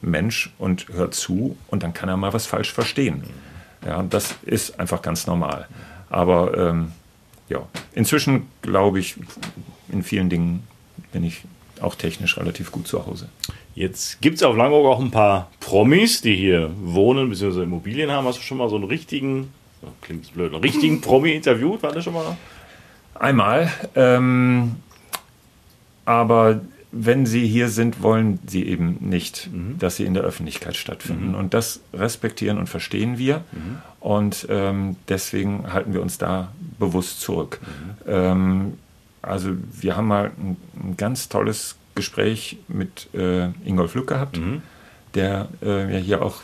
[0.00, 3.24] Mensch und hört zu und dann kann er mal was falsch verstehen.
[3.84, 5.66] Ja, das ist einfach ganz normal.
[6.10, 6.92] Aber ähm,
[7.48, 9.16] ja, inzwischen glaube ich,
[9.90, 10.62] in vielen Dingen
[11.12, 11.42] bin ich
[11.80, 13.28] auch technisch relativ gut zu Hause.
[13.74, 17.62] Jetzt gibt es auf Langeoog auch ein paar Promis, die hier wohnen bzw.
[17.62, 18.26] Immobilien haben.
[18.26, 19.52] Hast du schon mal so einen richtigen,
[20.02, 21.82] klingt blöd, einen richtigen Promi interviewt?
[21.82, 22.36] War das schon mal?
[23.14, 23.72] Einmal.
[23.94, 24.76] Ähm,
[26.04, 29.78] aber wenn sie hier sind, wollen sie eben nicht, mhm.
[29.78, 31.28] dass sie in der Öffentlichkeit stattfinden.
[31.28, 31.34] Mhm.
[31.34, 33.44] Und das respektieren und verstehen wir.
[33.52, 33.78] Mhm.
[34.00, 37.60] Und ähm, deswegen halten wir uns da bewusst zurück.
[37.60, 38.12] Mhm.
[38.12, 38.78] Ähm,
[39.22, 44.62] also wir haben mal ein, ein, ganz tolles Gespräch mit äh, Ingolf Lück gehabt, mhm.
[45.14, 46.36] der äh, ja hier auch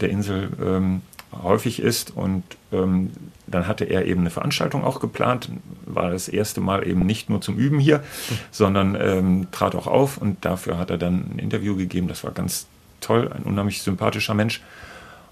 [0.00, 1.02] der Insel ähm,
[1.42, 2.14] häufig ist.
[2.14, 3.10] Und ähm,
[3.46, 5.50] dann hatte er eben eine Veranstaltung auch geplant,
[5.86, 8.02] war das erste Mal eben nicht nur zum Üben hier,
[8.50, 12.08] sondern ähm, trat auch auf und dafür hat er dann ein Interview gegeben.
[12.08, 12.66] Das war ganz
[13.00, 14.60] toll, ein unheimlich sympathischer Mensch.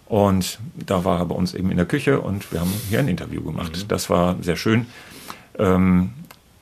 [0.06, 3.08] Und da war er bei uns eben in der Küche und wir haben hier ein
[3.08, 3.76] Interview gemacht.
[3.76, 3.88] Mhm.
[3.88, 4.86] Das war sehr schön.
[5.58, 6.12] Ähm,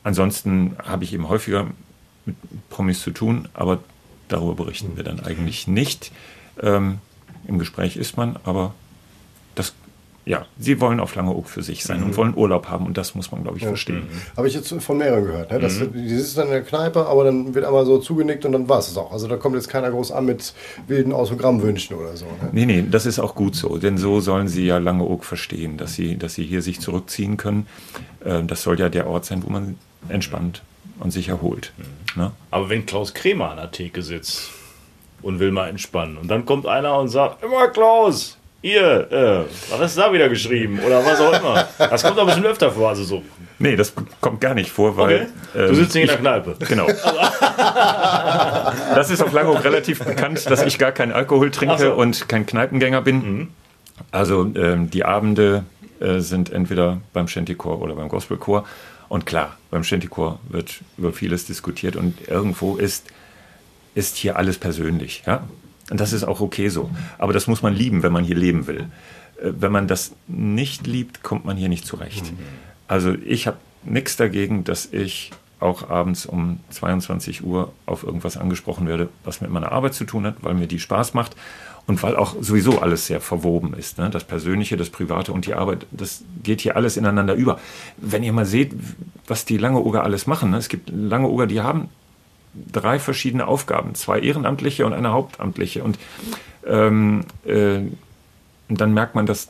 [0.02, 1.66] ansonsten habe ich eben häufiger
[2.24, 2.37] mit
[2.70, 3.80] Promis zu tun, aber
[4.28, 6.11] darüber berichten wir dann eigentlich nicht.
[6.62, 6.98] Ähm,
[7.46, 8.74] Im Gespräch ist man, aber
[10.26, 12.06] ja, sie wollen auf Langeoog für sich sein mhm.
[12.06, 13.68] und wollen Urlaub haben und das muss man, glaube ich, ja.
[13.68, 14.08] verstehen.
[14.10, 14.37] Mhm.
[14.37, 15.50] Habe ich jetzt von mehreren gehört.
[15.52, 15.58] Ne?
[15.58, 15.92] Das, mhm.
[15.92, 18.78] Die sitzen dann in der Kneipe, aber dann wird einmal so zugenickt und dann war
[18.78, 19.12] es auch.
[19.12, 20.54] Also da kommt jetzt keiner groß an mit
[20.87, 22.24] wilden Autogrammwünschen oder so.
[22.24, 22.48] Ne?
[22.52, 25.94] Nee, nee, das ist auch gut so, denn so sollen sie ja Langeoog verstehen, dass
[25.94, 27.66] sie, dass sie hier sich zurückziehen können.
[28.24, 29.76] Äh, das soll ja der Ort sein, wo man
[30.08, 30.62] entspannt
[31.00, 31.72] und sich erholt.
[31.76, 32.22] Mhm.
[32.22, 32.30] Ne?
[32.50, 34.50] Aber wenn Klaus Kremer an der Theke sitzt
[35.20, 39.79] und will mal entspannen und dann kommt einer und sagt, immer Klaus, hier, äh, was
[39.79, 40.81] hast du da wieder geschrieben?
[40.81, 41.68] Oder was auch immer.
[41.77, 43.22] Das kommt aber schon öfter vor, also so.
[43.59, 45.14] Nee, das kommt gar nicht vor, weil.
[45.14, 45.27] Okay.
[45.53, 46.57] Du ähm, sitzt nicht in der Kneipe.
[46.66, 46.87] Genau.
[48.94, 51.92] das ist auf Langeoog relativ bekannt, dass ich gar keinen Alkohol trinke so.
[51.92, 53.16] und kein Kneipengänger bin.
[53.16, 53.48] Mhm.
[54.11, 55.64] Also ähm, die Abende
[56.00, 58.64] äh, sind entweder beim Shantychor oder beim Gospelchor.
[59.11, 63.09] Und klar, beim Shantychor wird über vieles diskutiert und irgendwo ist,
[63.94, 65.22] ist hier alles persönlich.
[65.27, 65.42] Ja?
[65.90, 66.90] Und das ist auch okay so.
[67.18, 68.86] Aber das muss man lieben, wenn man hier leben will.
[69.40, 72.32] Äh, wenn man das nicht liebt, kommt man hier nicht zurecht.
[72.32, 72.38] Mhm.
[72.88, 78.86] Also ich habe nichts dagegen, dass ich auch abends um 22 Uhr auf irgendwas angesprochen
[78.86, 81.36] werde, was mit meiner Arbeit zu tun hat, weil mir die Spaß macht
[81.86, 83.98] und weil auch sowieso alles sehr verwoben ist.
[83.98, 84.10] Ne?
[84.10, 87.58] Das Persönliche, das Private und die Arbeit, das geht hier alles ineinander über.
[87.96, 88.74] Wenn ihr mal seht,
[89.26, 90.58] was die Lange alles machen, ne?
[90.58, 91.88] es gibt Lange die haben
[92.72, 95.82] drei verschiedene Aufgaben, zwei ehrenamtliche und eine hauptamtliche.
[95.82, 95.98] Und,
[96.66, 97.80] ähm, äh,
[98.68, 99.48] dann merkt man, dass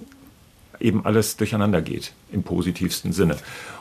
[0.80, 3.36] eben alles durcheinander geht, im positivsten Sinne.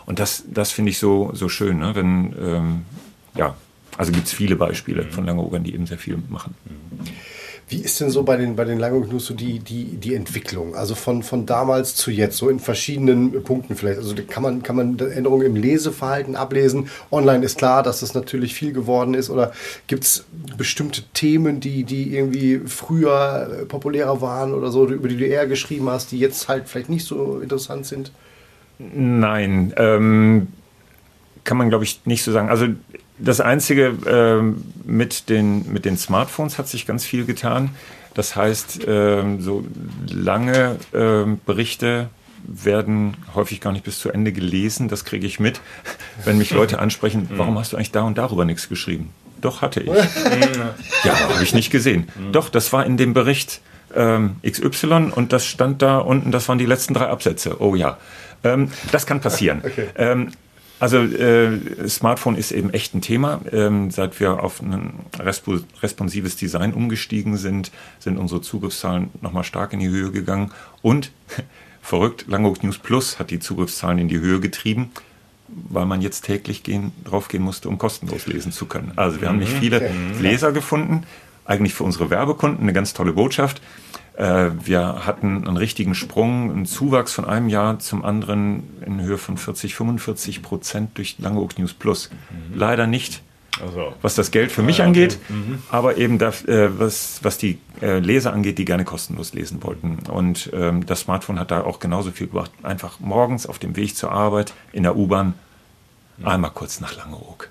[0.05, 1.95] Und das, das finde ich so, so schön, ne?
[1.95, 2.85] wenn, ähm,
[3.35, 3.55] ja,
[3.97, 6.55] also gibt es viele Beispiele von Langeogern, die eben sehr viel machen.
[6.65, 7.07] Mhm.
[7.69, 10.75] Wie ist denn so bei den, bei den Langognus so die, die, die Entwicklung?
[10.75, 13.99] Also von, von damals zu jetzt, so in verschiedenen Punkten vielleicht.
[13.99, 16.89] Also kann man, kann man Änderungen im Leseverhalten ablesen?
[17.11, 19.29] Online ist klar, dass das natürlich viel geworden ist.
[19.29, 19.53] Oder
[19.87, 20.25] gibt es
[20.57, 25.89] bestimmte Themen, die, die irgendwie früher populärer waren oder so, über die du eher geschrieben
[25.89, 28.11] hast, die jetzt halt vielleicht nicht so interessant sind?
[28.77, 30.47] Nein, ähm,
[31.43, 32.49] kann man glaube ich nicht so sagen.
[32.49, 32.67] Also
[33.17, 37.71] das Einzige ähm, mit, den, mit den Smartphones hat sich ganz viel getan.
[38.13, 39.65] Das heißt, ähm, so
[40.07, 42.09] lange ähm, Berichte
[42.45, 44.89] werden häufig gar nicht bis zu Ende gelesen.
[44.89, 45.61] Das kriege ich mit,
[46.25, 47.37] wenn mich Leute ansprechen, mhm.
[47.37, 49.09] warum hast du eigentlich da und darüber nichts geschrieben?
[49.41, 49.87] Doch, hatte ich.
[51.03, 52.07] ja, habe ich nicht gesehen.
[52.15, 52.31] Mhm.
[52.31, 53.61] Doch, das war in dem Bericht
[53.95, 57.61] ähm, XY und das stand da unten, das waren die letzten drei Absätze.
[57.61, 57.97] Oh ja.
[58.43, 59.61] Ähm, das kann passieren.
[59.65, 59.87] Okay.
[59.95, 60.31] Ähm,
[60.83, 63.39] also äh, Smartphone ist eben echt ein Thema.
[63.53, 64.91] Ähm, seit wir auf ein
[65.81, 70.51] responsives Design umgestiegen sind, sind unsere Zugriffszahlen nochmal stark in die Höhe gegangen.
[70.81, 71.13] Und
[71.81, 74.91] verrückt, Langeoog News Plus hat die Zugriffszahlen in die Höhe getrieben,
[75.47, 78.91] weil man jetzt täglich gehen, draufgehen musste, um kostenlos lesen zu können.
[78.97, 79.59] Also wir haben nicht mhm.
[79.59, 81.05] viele Leser gefunden,
[81.45, 83.61] eigentlich für unsere Werbekunden eine ganz tolle Botschaft.
[84.15, 89.17] Äh, wir hatten einen richtigen Sprung, einen Zuwachs von einem Jahr zum anderen in Höhe
[89.17, 92.09] von 40, 45 Prozent durch Langeoog News Plus.
[92.11, 92.57] Mhm.
[92.57, 93.23] Leider nicht
[93.61, 93.93] Also.
[94.01, 95.17] was das Geld für mich angeht,
[95.69, 99.99] aber eben das, äh, was, was die äh, Leser angeht, die gerne kostenlos lesen wollten.
[100.11, 102.51] Und ähm, das Smartphone hat da auch genauso viel gebracht.
[102.61, 105.33] Einfach morgens auf dem Weg zur Arbeit in der U-Bahn
[106.21, 107.49] einmal kurz nach Langeoog.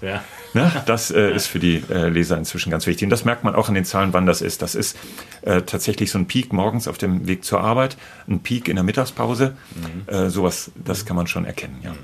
[0.00, 0.22] Ja.
[0.54, 0.70] Ne?
[0.86, 3.06] Das äh, ist für die äh, Leser inzwischen ganz wichtig.
[3.06, 4.62] Und das merkt man auch in den Zahlen, wann das ist.
[4.62, 4.98] Das ist
[5.42, 7.96] äh, tatsächlich so ein Peak morgens auf dem Weg zur Arbeit,
[8.28, 9.56] ein Peak in der Mittagspause.
[10.06, 11.78] Äh, sowas, das kann man schon erkennen.
[11.82, 11.94] Ja.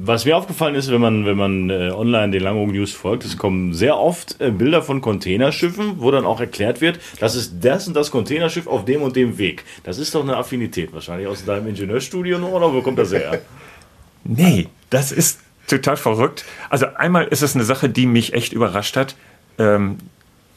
[0.00, 3.36] Was mir aufgefallen ist, wenn man, wenn man äh, online den Langeoog News folgt, es
[3.36, 7.88] kommen sehr oft äh, Bilder von Containerschiffen, wo dann auch erklärt wird, das ist das
[7.88, 9.64] und das Containerschiff auf dem und dem Weg.
[9.82, 13.40] Das ist doch eine Affinität wahrscheinlich aus deinem Ingenieurstudio noch, oder wo kommt das her?
[14.28, 16.44] Nee, das ist total verrückt.
[16.70, 19.16] Also einmal ist es eine Sache, die mich echt überrascht hat,
[19.58, 19.98] ähm,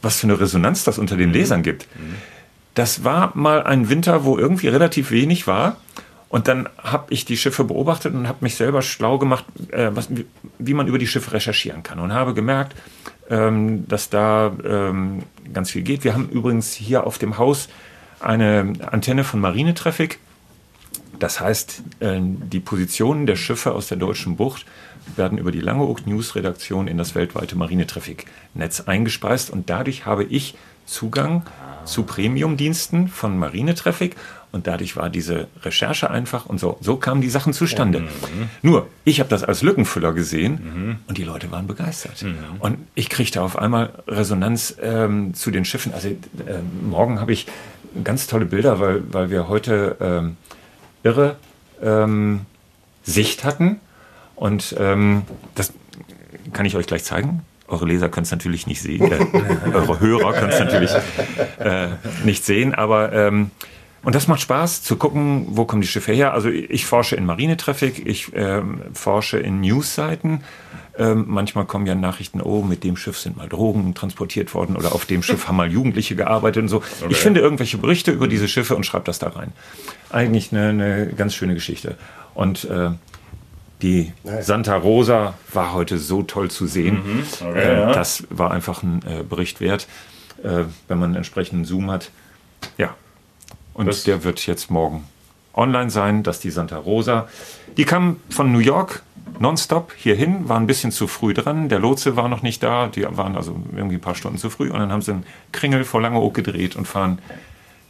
[0.02, 1.88] was für eine Resonanz das unter den Lesern gibt.
[2.74, 5.78] Das war mal ein Winter, wo irgendwie relativ wenig war.
[6.30, 10.08] Und dann habe ich die Schiffe beobachtet und habe mich selber schlau gemacht, äh, was,
[10.60, 12.00] wie, man über die Schiffe recherchieren kann.
[12.00, 12.74] Und habe gemerkt,
[13.30, 16.06] ähm, dass da ähm, ganz viel geht.
[16.06, 17.68] Wir haben übrigens hier auf dem Haus
[18.22, 20.20] eine Antenne von Marinetraffic.
[21.22, 24.66] Das heißt, äh, die Positionen der Schiffe aus der deutschen Bucht
[25.16, 30.56] werden über die Langeoog News Redaktion in das weltweite Marinetraffic-Netz eingespeist und dadurch habe ich
[30.86, 31.44] Zugang
[31.86, 34.16] zu Premium-Diensten von Marinetraffic
[34.52, 36.78] und dadurch war diese Recherche einfach und so.
[36.82, 38.08] So kamen die Sachen zustande.
[38.64, 42.26] Nur, ich habe das als Lückenfüller gesehen und die Leute waren begeistert.
[42.60, 45.94] Und ich kriegte auf einmal Resonanz ähm, zu den Schiffen.
[45.94, 46.18] Also äh,
[46.82, 47.46] morgen habe ich
[48.04, 50.38] ganz tolle Bilder, weil, weil wir heute ähm,
[51.04, 51.38] irre
[51.82, 52.42] ähm,
[53.04, 53.80] Sicht hatten.
[54.36, 55.24] Und ähm,
[55.56, 55.74] das
[56.54, 57.42] kann ich euch gleich zeigen.
[57.68, 59.20] Eure Leser können es natürlich nicht sehen, äh,
[59.74, 60.92] eure Hörer können es natürlich
[61.60, 61.88] äh,
[62.26, 63.52] nicht sehen, aber ähm,
[64.04, 66.34] und das macht Spaß zu gucken, wo kommen die Schiffe her.
[66.34, 70.44] Also ich forsche in Marinetraffic, ich ähm, forsche in Newsseiten.
[70.98, 74.94] Ähm, manchmal kommen ja Nachrichten, oh, mit dem Schiff sind mal Drogen transportiert worden oder
[74.94, 76.84] auf dem Schiff haben mal Jugendliche gearbeitet und so.
[77.10, 79.54] Ich finde irgendwelche Berichte über diese Schiffe und schreibe das da rein.
[80.10, 81.96] Eigentlich eine, eine ganz schöne Geschichte.
[82.34, 82.90] Und äh,
[83.82, 87.02] die Santa Rosa war heute so toll zu sehen.
[87.40, 87.94] Okay, äh, ja.
[87.94, 89.88] Das war einfach ein äh, Bericht wert,
[90.44, 92.12] äh, wenn man einen entsprechenden Zoom hat.
[92.78, 92.96] Ja.
[93.74, 95.06] Und Das- der wird jetzt morgen
[95.54, 97.28] online sein, dass die Santa Rosa,
[97.78, 99.04] die kam von New York
[99.40, 101.68] nonstop hierhin, war ein bisschen zu früh dran.
[101.68, 104.70] Der Lotse war noch nicht da, die waren also irgendwie ein paar Stunden zu früh
[104.70, 107.20] und dann haben sie einen Kringel vor Langeoog gedreht und fahren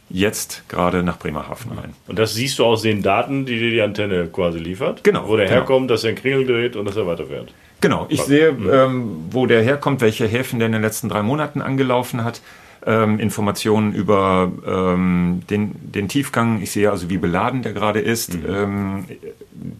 [0.08, 1.94] jetzt gerade nach Bremerhaven rein.
[2.06, 5.04] Und das siehst du aus den Daten, die dir die Antenne quasi liefert?
[5.04, 5.60] Genau, Wo der genau.
[5.60, 7.52] herkommt, dass er einen Kringel dreht und dass er weiterfährt.
[7.80, 11.60] Genau, ich sehe, ähm, wo der herkommt, welche Häfen der in den letzten drei Monaten
[11.60, 12.40] angelaufen hat.
[12.84, 16.60] Ähm, Informationen über ähm, den, den Tiefgang.
[16.62, 19.06] Ich sehe also, wie beladen der gerade ist, ähm,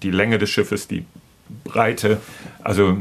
[0.02, 1.04] die Länge des Schiffes, die
[1.64, 2.20] Breite,
[2.62, 2.96] also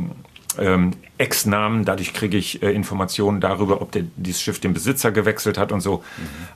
[0.57, 1.85] ähm, Ex-Namen.
[1.85, 5.81] Dadurch kriege ich äh, Informationen darüber, ob der, dieses Schiff den Besitzer gewechselt hat und
[5.81, 6.03] so.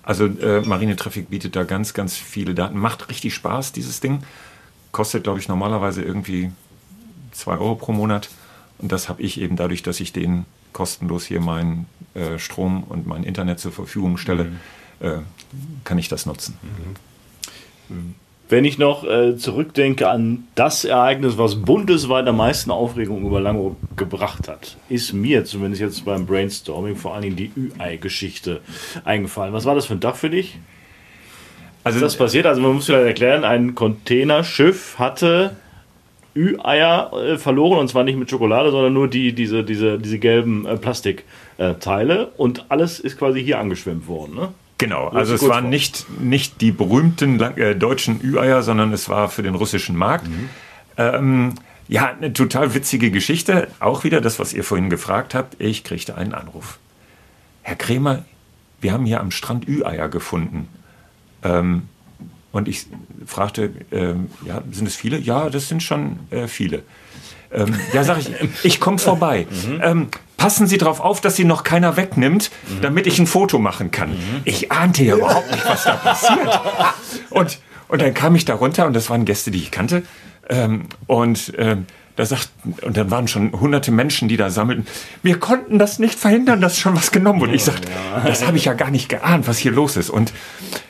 [0.03, 2.77] Also äh, Marinetraffic bietet da ganz, ganz viele Daten.
[2.77, 4.23] Macht richtig Spaß, dieses Ding.
[4.91, 6.51] Kostet, glaube ich, normalerweise irgendwie
[7.31, 8.29] 2 Euro pro Monat.
[8.77, 13.07] Und das habe ich eben dadurch, dass ich denen kostenlos hier meinen äh, Strom und
[13.07, 14.51] mein Internet zur Verfügung stelle,
[14.99, 15.17] äh,
[15.85, 16.57] kann ich das nutzen.
[18.47, 23.75] Wenn ich noch äh, zurückdenke an das Ereignis, was bundesweit am meisten Aufregung über Langeoog
[23.95, 28.61] gebracht hat, ist mir zumindest jetzt beim Brainstorming vor allen Dingen die Ü-Ei-Geschichte
[29.03, 29.51] eingefallen.
[29.51, 30.59] Was war das für ein Tag für dich?
[31.83, 35.55] Also Das passiert, also man muss vielleicht erklären, ein Containerschiff hatte
[36.35, 40.67] Ü-Eier äh, verloren und zwar nicht mit Schokolade, sondern nur die, diese, diese, diese gelben
[40.67, 44.35] äh, Plastikteile und alles ist quasi hier angeschwemmt worden.
[44.35, 44.49] Ne?
[44.77, 49.41] Genau, also es waren nicht, nicht die berühmten äh, deutschen Ü-Eier, sondern es war für
[49.41, 50.27] den russischen Markt.
[50.97, 51.55] Ähm,
[51.87, 53.69] ja, eine total witzige Geschichte.
[53.79, 55.55] Auch wieder das, was ihr vorhin gefragt habt.
[55.61, 56.79] Ich kriegte einen Anruf.
[57.61, 58.25] Herr Kremer,
[58.81, 60.67] wir haben hier am Strand Ü-Eier gefunden.
[61.43, 61.83] Ähm,
[62.51, 62.87] und ich
[63.25, 65.17] fragte, ähm, ja, sind es viele?
[65.19, 66.83] Ja, das sind schon äh, viele.
[67.51, 68.31] Ähm, ja, sag ich,
[68.63, 69.47] ich komme vorbei.
[69.81, 72.49] Ähm, passen Sie darauf auf, dass Sie noch keiner wegnimmt,
[72.81, 74.15] damit ich ein Foto machen kann.
[74.45, 76.61] Ich ahnte ja überhaupt nicht, was da passiert.
[77.29, 80.03] Und, und dann kam ich da runter und das waren Gäste, die ich kannte.
[80.49, 82.49] Ähm, und ähm, da sagt,
[82.81, 84.87] und dann waren schon hunderte Menschen, die da sammelten.
[85.21, 87.53] Wir konnten das nicht verhindern, dass schon was genommen wurde.
[87.53, 87.89] Ich sagte,
[88.23, 90.09] das habe ich ja gar nicht geahnt, was hier los ist.
[90.09, 90.31] Und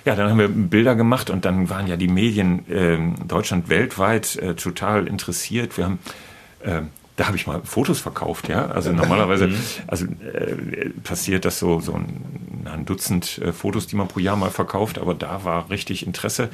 [0.05, 4.35] ja, dann haben wir Bilder gemacht und dann waren ja die Medien ähm, Deutschland weltweit
[4.35, 5.77] äh, total interessiert.
[5.77, 5.99] Wir haben
[6.65, 8.67] ähm, da habe ich mal Fotos verkauft, ja.
[8.67, 9.49] Also normalerweise,
[9.88, 14.36] also äh, passiert das so, so ein, ein Dutzend äh, Fotos, die man pro Jahr
[14.36, 16.49] mal verkauft, aber da war richtig Interesse.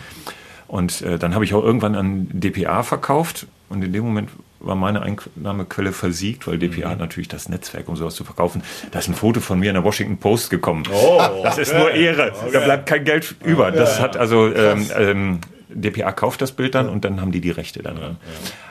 [0.67, 4.75] Und äh, dann habe ich auch irgendwann an DPA verkauft und in dem Moment war
[4.75, 8.61] meine Einnahmequelle versiegt, weil DPA hat natürlich das Netzwerk, um sowas zu verkaufen.
[8.91, 10.83] Da ist ein Foto von mir in der Washington Post gekommen.
[10.93, 12.31] Oh, das ist nur Ehre.
[12.53, 13.71] Da bleibt kein Geld über.
[13.71, 15.39] Das hat also ähm, ähm,
[15.73, 18.17] DPA kauft das Bild dann und dann haben die die Rechte daran.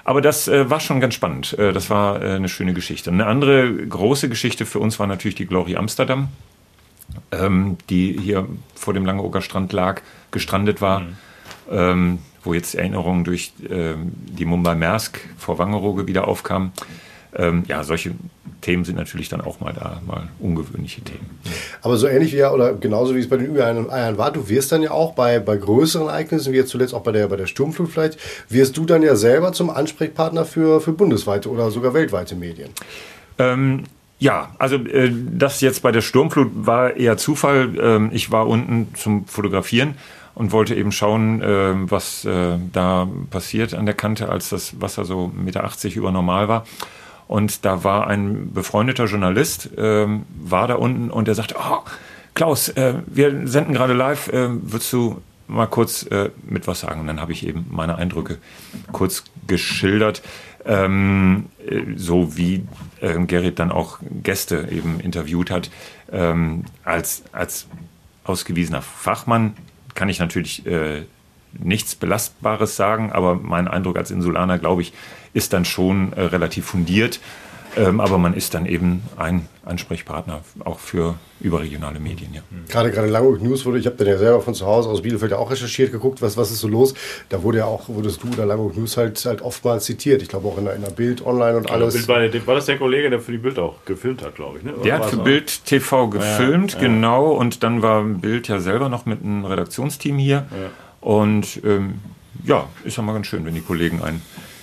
[0.04, 1.58] Aber das äh, war schon ganz spannend.
[1.58, 3.10] Äh, das war äh, eine schöne Geschichte.
[3.10, 6.28] Eine andere große Geschichte für uns war natürlich die Glory Amsterdam,
[7.32, 11.02] ähm, die hier vor dem Langeoger Strand lag, gestrandet war.
[11.70, 16.72] Ähm, wo jetzt Erinnerungen durch ähm, die Mumbai Maersk vor Wangerooge wieder aufkamen.
[17.36, 18.12] Ähm, ja, solche
[18.60, 21.38] Themen sind natürlich dann auch mal da, mal ungewöhnliche Themen.
[21.82, 24.72] Aber so ähnlich wie ja, oder genauso wie es bei den Ü-Eiern war, du wirst
[24.72, 27.46] dann ja auch bei, bei größeren Ereignissen, wie jetzt zuletzt auch bei der, bei der
[27.46, 32.34] Sturmflut vielleicht, wirst du dann ja selber zum Ansprechpartner für, für bundesweite oder sogar weltweite
[32.34, 32.70] Medien.
[33.38, 33.84] Ähm,
[34.18, 37.70] ja, also äh, das jetzt bei der Sturmflut war eher Zufall.
[37.80, 39.94] Ähm, ich war unten zum Fotografieren
[40.34, 45.04] und wollte eben schauen, äh, was äh, da passiert an der Kante, als das Wasser
[45.04, 46.66] so 1,80 Meter über normal war.
[47.30, 50.04] Und da war ein befreundeter Journalist, äh,
[50.40, 51.78] war da unten und der sagte, oh,
[52.34, 57.02] Klaus, äh, wir senden gerade live, äh, würdest du mal kurz äh, mit was sagen?
[57.02, 58.38] Und dann habe ich eben meine Eindrücke
[58.90, 60.22] kurz geschildert,
[60.64, 62.66] ähm, äh, so wie
[63.00, 65.70] äh, Gerrit dann auch Gäste eben interviewt hat,
[66.10, 67.68] ähm, als, als
[68.24, 69.54] ausgewiesener Fachmann
[69.94, 71.02] kann ich natürlich äh,
[71.52, 74.92] nichts Belastbares sagen, aber mein Eindruck als Insulaner, glaube ich,
[75.32, 77.20] ist dann schon äh, relativ fundiert.
[77.76, 82.34] Ähm, aber man ist dann eben ein Ansprechpartner auch für überregionale Medien.
[82.34, 82.40] Ja.
[82.68, 85.30] Gerade gerade Langhoek News wurde, ich habe dann ja selber von zu Hause aus Bielefeld
[85.30, 86.94] ja auch recherchiert, geguckt, was, was ist so los.
[87.28, 90.20] Da wurde ja auch, wurdest du oder Langhoek News halt, halt oftmals zitiert.
[90.20, 91.94] Ich glaube auch in der, in der Bild online und alles.
[91.94, 94.64] Bild war, war, das der Kollege, der für die Bild auch gefilmt hat, glaube ich.
[94.64, 94.74] Ne?
[94.84, 96.88] Der hat für Bild TV gefilmt, ja, ja.
[96.88, 97.30] genau.
[97.30, 100.46] Und dann war Bild ja selber noch mit einem Redaktionsteam hier.
[101.00, 102.00] Und ähm,
[102.44, 104.22] ja, ist ja mal ganz schön, wenn die Kollegen einen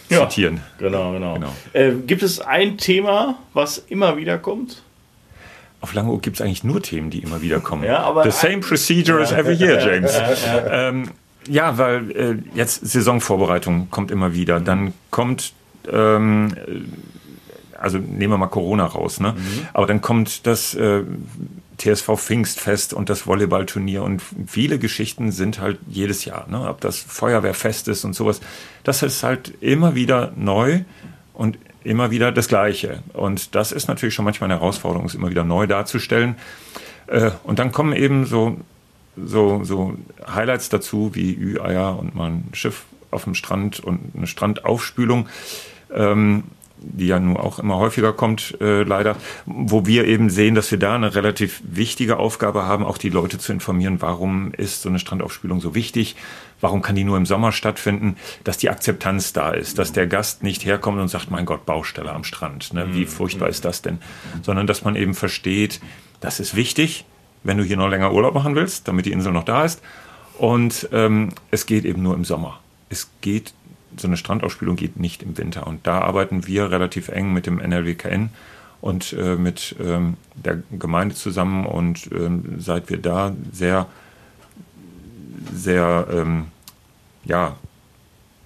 [0.09, 0.61] ja, zitieren.
[0.77, 1.35] Genau, genau.
[1.35, 1.53] genau.
[1.73, 4.83] Äh, gibt es ein Thema, was immer wieder kommt?
[5.79, 7.83] Auf Langeoog gibt es eigentlich nur Themen, die immer wieder kommen.
[7.83, 10.11] Ja, aber The same procedure as every year, James.
[10.69, 11.11] ähm,
[11.47, 14.59] ja, weil äh, jetzt Saisonvorbereitung kommt immer wieder.
[14.59, 15.53] Dann kommt,
[15.91, 16.55] ähm,
[17.79, 19.33] also nehmen wir mal Corona raus, ne?
[19.37, 19.67] Mhm.
[19.73, 21.03] Aber dann kommt das äh,
[21.77, 26.67] TSV Pfingstfest und das Volleyballturnier und viele Geschichten sind halt jedes Jahr, ne?
[26.67, 28.41] ob das Feuerwehrfest ist und sowas.
[28.83, 30.81] Das ist halt immer wieder neu
[31.33, 33.03] und immer wieder das Gleiche.
[33.13, 36.35] Und das ist natürlich schon manchmal eine Herausforderung, es immer wieder neu darzustellen.
[37.07, 38.57] Äh, und dann kommen eben so,
[39.15, 39.95] so, so
[40.27, 45.29] Highlights dazu wie Ü-Eier und mal ein Schiff auf dem Strand und eine Strandaufspülung.
[45.93, 46.43] Ähm,
[46.79, 50.77] die ja nun auch immer häufiger kommt, äh, leider, wo wir eben sehen, dass wir
[50.77, 54.99] da eine relativ wichtige Aufgabe haben, auch die Leute zu informieren, warum ist so eine
[54.99, 56.15] Strandaufspülung so wichtig,
[56.61, 60.43] warum kann die nur im Sommer stattfinden, dass die Akzeptanz da ist, dass der Gast
[60.43, 62.87] nicht herkommt und sagt, mein Gott, Baustelle am Strand, ne?
[62.93, 63.07] wie mhm.
[63.07, 63.99] furchtbar ist das denn,
[64.41, 65.81] sondern dass man eben versteht,
[66.19, 67.05] das ist wichtig,
[67.43, 69.81] wenn du hier noch länger Urlaub machen willst, damit die Insel noch da ist
[70.37, 72.59] und ähm, es geht eben nur im Sommer.
[72.89, 73.53] Es geht
[73.99, 75.67] so eine Strandausspielung geht nicht im Winter.
[75.67, 78.29] Und da arbeiten wir relativ eng mit dem NLWKN
[78.81, 81.65] und äh, mit ähm, der Gemeinde zusammen.
[81.65, 83.87] Und ähm, seit wir da sehr,
[85.53, 86.45] sehr ähm,
[87.25, 87.55] ja,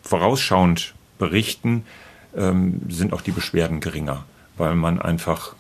[0.04, 1.86] vorausschauend berichten,
[2.36, 4.26] ähm, sind auch die Beschwerden geringer,
[4.58, 5.56] weil man einfach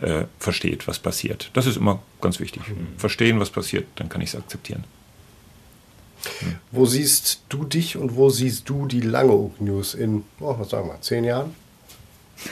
[0.00, 1.50] äh, versteht, was passiert.
[1.54, 2.68] Das ist immer ganz wichtig.
[2.68, 2.98] Mhm.
[2.98, 4.84] Verstehen, was passiert, dann kann ich es akzeptieren.
[6.70, 10.88] Wo siehst du dich und wo siehst du die lange News in, oh, was sagen
[10.88, 11.54] wir, zehn Jahren?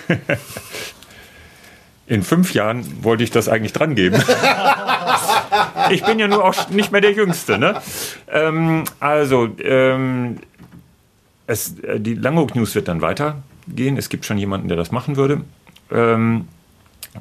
[2.06, 4.20] In fünf Jahren wollte ich das eigentlich dran geben.
[5.90, 7.56] ich bin ja nur auch nicht mehr der Jüngste.
[7.56, 7.80] Ne?
[8.26, 10.38] Ähm, also, ähm,
[11.46, 13.96] es, äh, die Langhoek News wird dann weitergehen.
[13.96, 15.42] Es gibt schon jemanden, der das machen würde.
[15.92, 16.48] Ähm,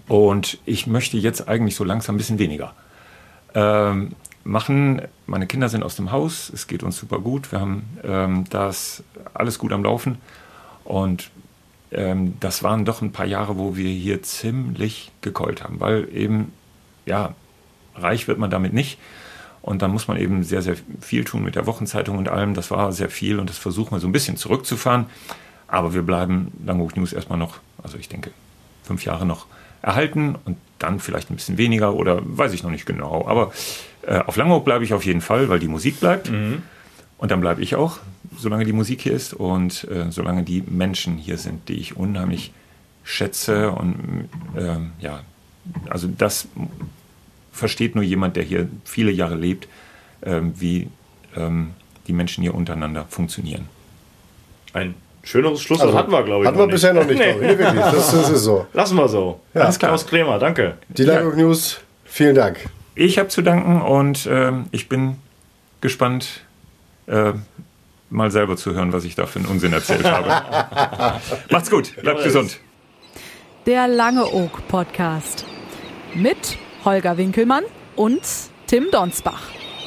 [0.07, 2.73] und ich möchte jetzt eigentlich so langsam ein bisschen weniger.
[4.43, 5.01] Machen.
[5.27, 7.51] Meine Kinder sind aus dem Haus, es geht uns super gut.
[7.51, 10.17] Wir haben ähm, das alles gut am Laufen.
[10.85, 11.29] Und
[11.91, 16.51] ähm, das waren doch ein paar Jahre, wo wir hier ziemlich gekeult haben, weil eben,
[17.05, 17.33] ja,
[17.95, 18.97] reich wird man damit nicht.
[19.61, 22.53] Und dann muss man eben sehr, sehr viel tun mit der Wochenzeitung und allem.
[22.53, 25.07] Das war sehr viel und das versuchen wir so ein bisschen zurückzufahren.
[25.67, 28.31] Aber wir bleiben Langhoch News erstmal noch, also ich denke,
[28.83, 29.45] fünf Jahre noch
[29.81, 33.27] erhalten und dann vielleicht ein bisschen weniger oder weiß ich noch nicht genau.
[33.27, 33.51] Aber
[34.05, 36.31] äh, auf Langhoek bleibe ich auf jeden Fall, weil die Musik bleibt.
[36.31, 36.63] Mhm.
[37.17, 37.99] Und dann bleibe ich auch,
[38.37, 42.53] solange die Musik hier ist und äh, solange die Menschen hier sind, die ich unheimlich
[43.03, 43.71] schätze.
[43.71, 45.21] Und ähm, ja,
[45.89, 46.47] also das
[47.51, 49.67] versteht nur jemand, der hier viele Jahre lebt,
[50.23, 50.87] ähm, wie
[51.35, 51.71] ähm,
[52.07, 53.67] die Menschen hier untereinander funktionieren.
[54.73, 56.47] Ein Schöneres Schlusswort hatten wir, glaube ich.
[56.47, 57.51] Hatten wir bisher noch nicht, glaube ich.
[57.51, 57.81] Nee, wirklich.
[57.81, 58.65] Das, das ist so.
[58.73, 59.39] Lassen wir so.
[59.53, 59.61] Ja.
[59.61, 59.91] Alles klar.
[59.91, 60.75] Klaus Kremer, danke.
[60.87, 62.69] Die Langeoog News, vielen Dank.
[62.99, 65.15] Ich habe zu danken und ähm, ich bin
[65.79, 66.41] gespannt,
[67.07, 67.31] äh,
[68.09, 70.27] mal selber zu hören, was ich da für einen Unsinn erzählt habe.
[71.49, 72.59] Macht's gut, bleibt gesund.
[73.65, 75.45] Der Langeoog Podcast
[76.13, 77.63] mit Holger Winkelmann
[77.95, 78.19] und
[78.67, 79.43] Tim Donsbach.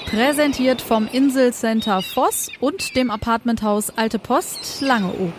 [0.07, 5.35] Präsentiert vom Inselcenter Voss und dem Apartmenthaus Alte Post Langeoog.